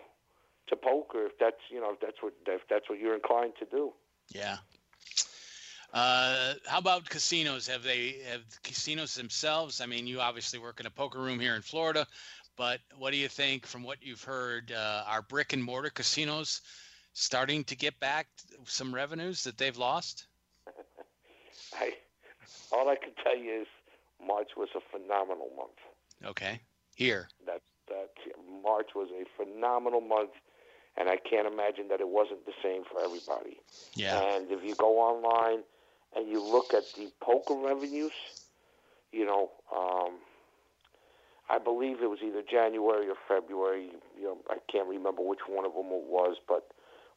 [0.68, 3.64] to poker if that's you know if that's what if that's what you're inclined to
[3.64, 3.92] do.
[4.32, 4.58] Yeah.
[5.92, 7.66] Uh, how about casinos?
[7.66, 9.80] Have they have casinos themselves?
[9.80, 12.06] I mean, you obviously work in a poker room here in Florida,
[12.56, 14.72] but what do you think from what you've heard?
[14.72, 16.62] Uh, are brick and mortar casinos
[17.12, 18.26] starting to get back
[18.64, 20.26] some revenues that they've lost?
[21.74, 21.92] I,
[22.72, 23.66] all I can tell you is
[24.26, 26.30] March was a phenomenal month.
[26.30, 26.60] Okay.
[26.94, 27.28] Here.
[27.46, 28.10] That that
[28.62, 30.30] March was a phenomenal month,
[30.96, 33.60] and I can't imagine that it wasn't the same for everybody.
[33.94, 34.22] Yeah.
[34.22, 35.64] And if you go online
[36.16, 38.12] and you look at the poker revenues,
[39.12, 40.18] you know, um,
[41.50, 43.90] I believe it was either January or February.
[44.18, 46.68] You know, I can't remember which one of them it was, but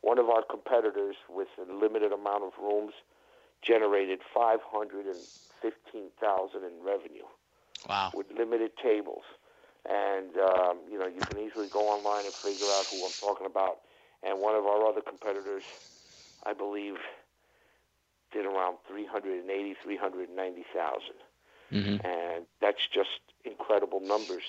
[0.02, 2.94] one of our competitors with a limited amount of rooms
[3.62, 5.22] generated five hundred and
[5.62, 7.26] fifteen thousand in revenue.
[7.90, 8.12] Wow.
[8.14, 9.24] With limited tables,
[9.88, 13.46] and um, you know you can easily go online and figure out who I'm talking
[13.46, 13.80] about.
[14.24, 15.64] And one of our other competitors,
[16.46, 16.98] I believe,
[18.36, 21.00] did around 380, 390,000.
[21.72, 22.06] Mm-hmm.
[22.06, 24.44] And that's just incredible numbers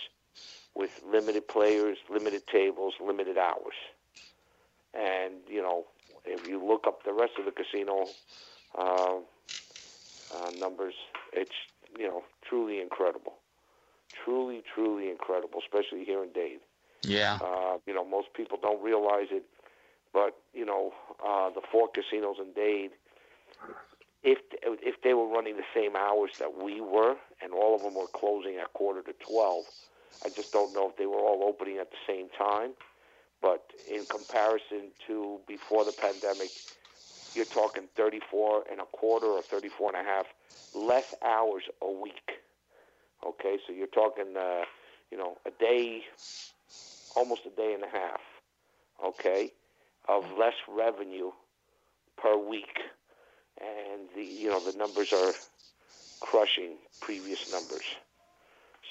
[0.75, 3.79] with limited players, limited tables, limited hours.
[4.93, 5.85] And, you know,
[6.25, 8.07] if you look up the rest of the casino
[8.77, 9.19] uh,
[10.35, 10.95] uh, numbers,
[11.33, 11.55] it's,
[11.99, 13.35] you know, truly incredible.
[14.25, 16.61] Truly, truly incredible, especially here in Dade.
[17.03, 17.39] Yeah.
[17.41, 19.45] Uh, you know, most people don't realize it,
[20.13, 20.93] but, you know,
[21.25, 22.91] uh, the four casinos in Dade,
[24.23, 27.95] if if they were running the same hours that we were, and all of them
[27.95, 29.65] were closing at quarter to twelve,
[30.25, 32.73] I just don't know if they were all opening at the same time.
[33.41, 36.51] But in comparison to before the pandemic,
[37.35, 40.25] you're talking 34 and a quarter or 34 and a half
[40.75, 42.31] less hours a week.
[43.27, 44.63] Okay, so you're talking, uh,
[45.11, 46.03] you know, a day,
[47.15, 48.21] almost a day and a half.
[49.05, 49.53] Okay,
[50.09, 51.31] of less revenue
[52.17, 52.79] per week
[53.61, 55.35] and the you know the numbers are
[56.21, 57.85] crushing previous numbers.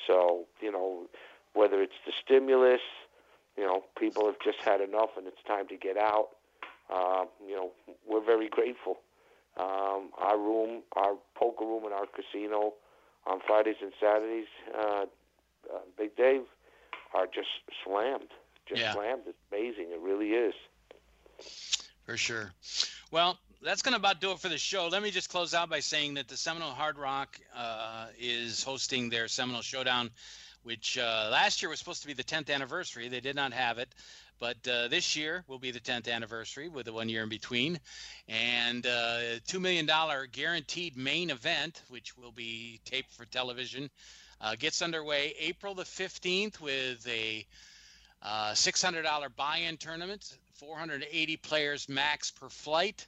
[0.07, 1.07] So you know
[1.53, 2.81] whether it's the stimulus,
[3.57, 6.29] you know people have just had enough and it's time to get out.
[6.93, 7.71] Uh, you know
[8.07, 8.97] we're very grateful.
[9.57, 12.73] Um, our room, our poker room, and our casino
[13.25, 14.47] on Fridays and Saturdays,
[14.77, 15.05] uh,
[15.73, 16.41] uh, Big Dave,
[17.13, 17.47] are just
[17.83, 18.29] slammed.
[18.67, 18.93] Just Yeah.
[18.93, 19.23] slammed.
[19.27, 19.91] It's amazing.
[19.91, 20.53] It really is.
[22.05, 22.51] For sure.
[23.11, 24.87] Well, that's going to about do it for the show.
[24.87, 29.09] Let me just close out by saying that the Seminole Hard Rock uh, is hosting
[29.09, 30.09] their Seminole Showdown,
[30.63, 33.07] which uh, last year was supposed to be the 10th anniversary.
[33.07, 33.89] They did not have it.
[34.37, 37.79] But uh, this year will be the 10th anniversary with the one year in between.
[38.27, 39.89] And uh, $2 million
[40.31, 43.89] guaranteed main event, which will be taped for television,
[44.41, 47.45] uh, gets underway April the 15th with a
[48.21, 53.07] uh, $600 buy-in tournament, 480 players max per flight,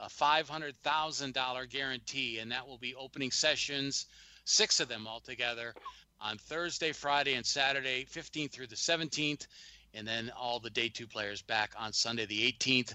[0.00, 4.06] a $500,000 guarantee, and that will be opening sessions,
[4.44, 5.74] six of them altogether,
[6.20, 9.46] on Thursday, Friday, and Saturday, 15th through the 17th,
[9.94, 12.94] and then all the day two players back on Sunday, the 18th.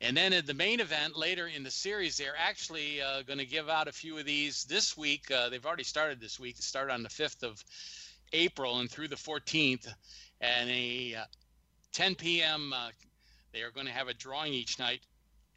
[0.00, 3.46] And then in the main event later in the series, they're actually uh, going to
[3.46, 5.30] give out a few of these this week.
[5.30, 6.56] Uh, they've already started this week.
[6.58, 7.64] It started on the 5th of
[8.32, 9.86] April and through the 14th.
[10.40, 11.24] And a uh,
[11.92, 12.72] 10 p.m.
[12.74, 12.90] Uh,
[13.52, 15.00] they are going to have a drawing each night.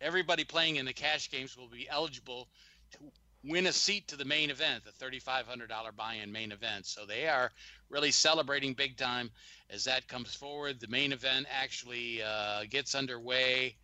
[0.01, 2.47] Everybody playing in the cash games will be eligible
[2.91, 2.99] to
[3.43, 6.85] win a seat to the main event, the $3,500 buy-in main event.
[6.85, 7.51] So they are
[7.89, 9.29] really celebrating big time
[9.69, 10.79] as that comes forward.
[10.79, 13.75] The main event actually uh, gets underway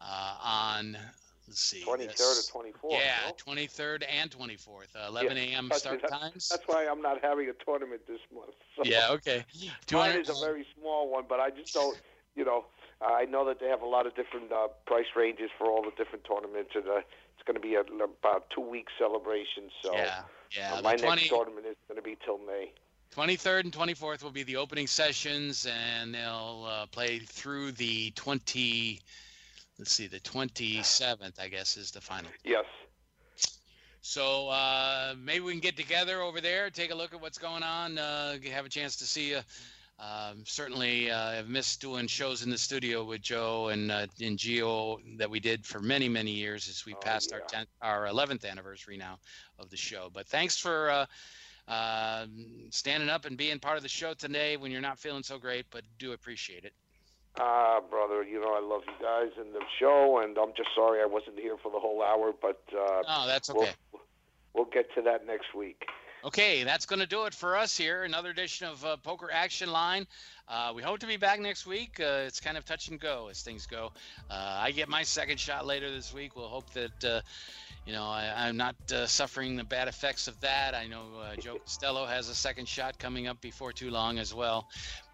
[0.00, 0.96] uh, on
[1.46, 2.20] let's see, 23rd
[2.54, 2.90] or 24th.
[2.90, 3.52] Yeah, no?
[3.54, 5.70] 23rd and 24th, uh, 11 Yeah, a.m.
[5.72, 6.48] start times.
[6.48, 8.50] That's why I'm not having a tournament this month.
[8.76, 9.44] So Yeah, okay.
[9.92, 11.98] Mine is a very small one, but I just don't,
[12.36, 12.66] you know,
[13.00, 15.92] I know that they have a lot of different uh, price ranges for all the
[15.96, 19.70] different tournaments, and uh, it's going to be a, about two week celebration.
[19.82, 20.22] So Yeah,
[20.56, 22.72] yeah, uh, the my 20 next tournament is going to be till May.
[23.14, 29.00] 23rd and 24th will be the opening sessions, and they'll uh, play through the 20.
[29.78, 32.30] Let's see, the 27th, I guess, is the final.
[32.44, 32.64] Yes.
[34.00, 37.62] So uh, maybe we can get together over there, take a look at what's going
[37.62, 39.40] on, uh, have a chance to see you.
[40.00, 44.38] Um, certainly, uh, I've missed doing shows in the studio with Joe and uh, and
[44.38, 48.48] Geo that we did for many many years as we passed our 10th, our 11th
[48.48, 49.18] anniversary now
[49.58, 50.08] of the show.
[50.12, 51.06] But thanks for uh,
[51.66, 52.26] uh,
[52.70, 55.66] standing up and being part of the show today when you're not feeling so great,
[55.70, 56.72] but do appreciate it.
[57.40, 61.00] Ah, brother, you know I love you guys and the show, and I'm just sorry
[61.02, 63.72] I wasn't here for the whole hour, but uh, Oh, that's we'll, okay.
[64.54, 65.86] we'll get to that next week.
[66.24, 68.02] Okay, that's going to do it for us here.
[68.02, 70.04] Another edition of uh, Poker Action Line.
[70.48, 72.00] Uh, we hope to be back next week.
[72.00, 73.92] Uh, it's kind of touch and go as things go.
[74.28, 76.34] Uh, I get my second shot later this week.
[76.34, 77.20] We'll hope that, uh,
[77.86, 80.74] you know, I, I'm not uh, suffering the bad effects of that.
[80.74, 84.34] I know uh, Joe Costello has a second shot coming up before too long as
[84.34, 84.66] well.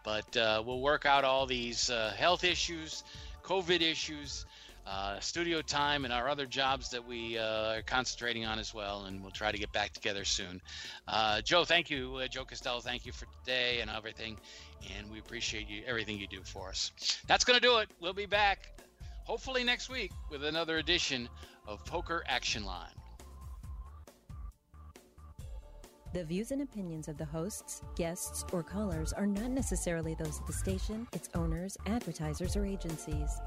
[0.05, 3.05] But uh, we'll work out all these uh, health issues,
[3.43, 4.47] COVID issues,
[4.87, 9.05] uh, studio time, and our other jobs that we uh, are concentrating on as well.
[9.05, 10.61] And we'll try to get back together soon.
[11.09, 12.17] Uh, Joe, thank you.
[12.17, 14.37] Uh, Joe Costello, thank you for today and everything.
[14.97, 16.93] And we appreciate you everything you do for us.
[17.27, 17.89] That's going to do it.
[18.01, 18.81] We'll be back
[19.25, 21.29] hopefully next week with another edition
[21.67, 22.89] of Poker Action Line.
[26.13, 30.47] The views and opinions of the hosts, guests, or callers are not necessarily those of
[30.47, 33.41] the station, its owners, advertisers, or agencies.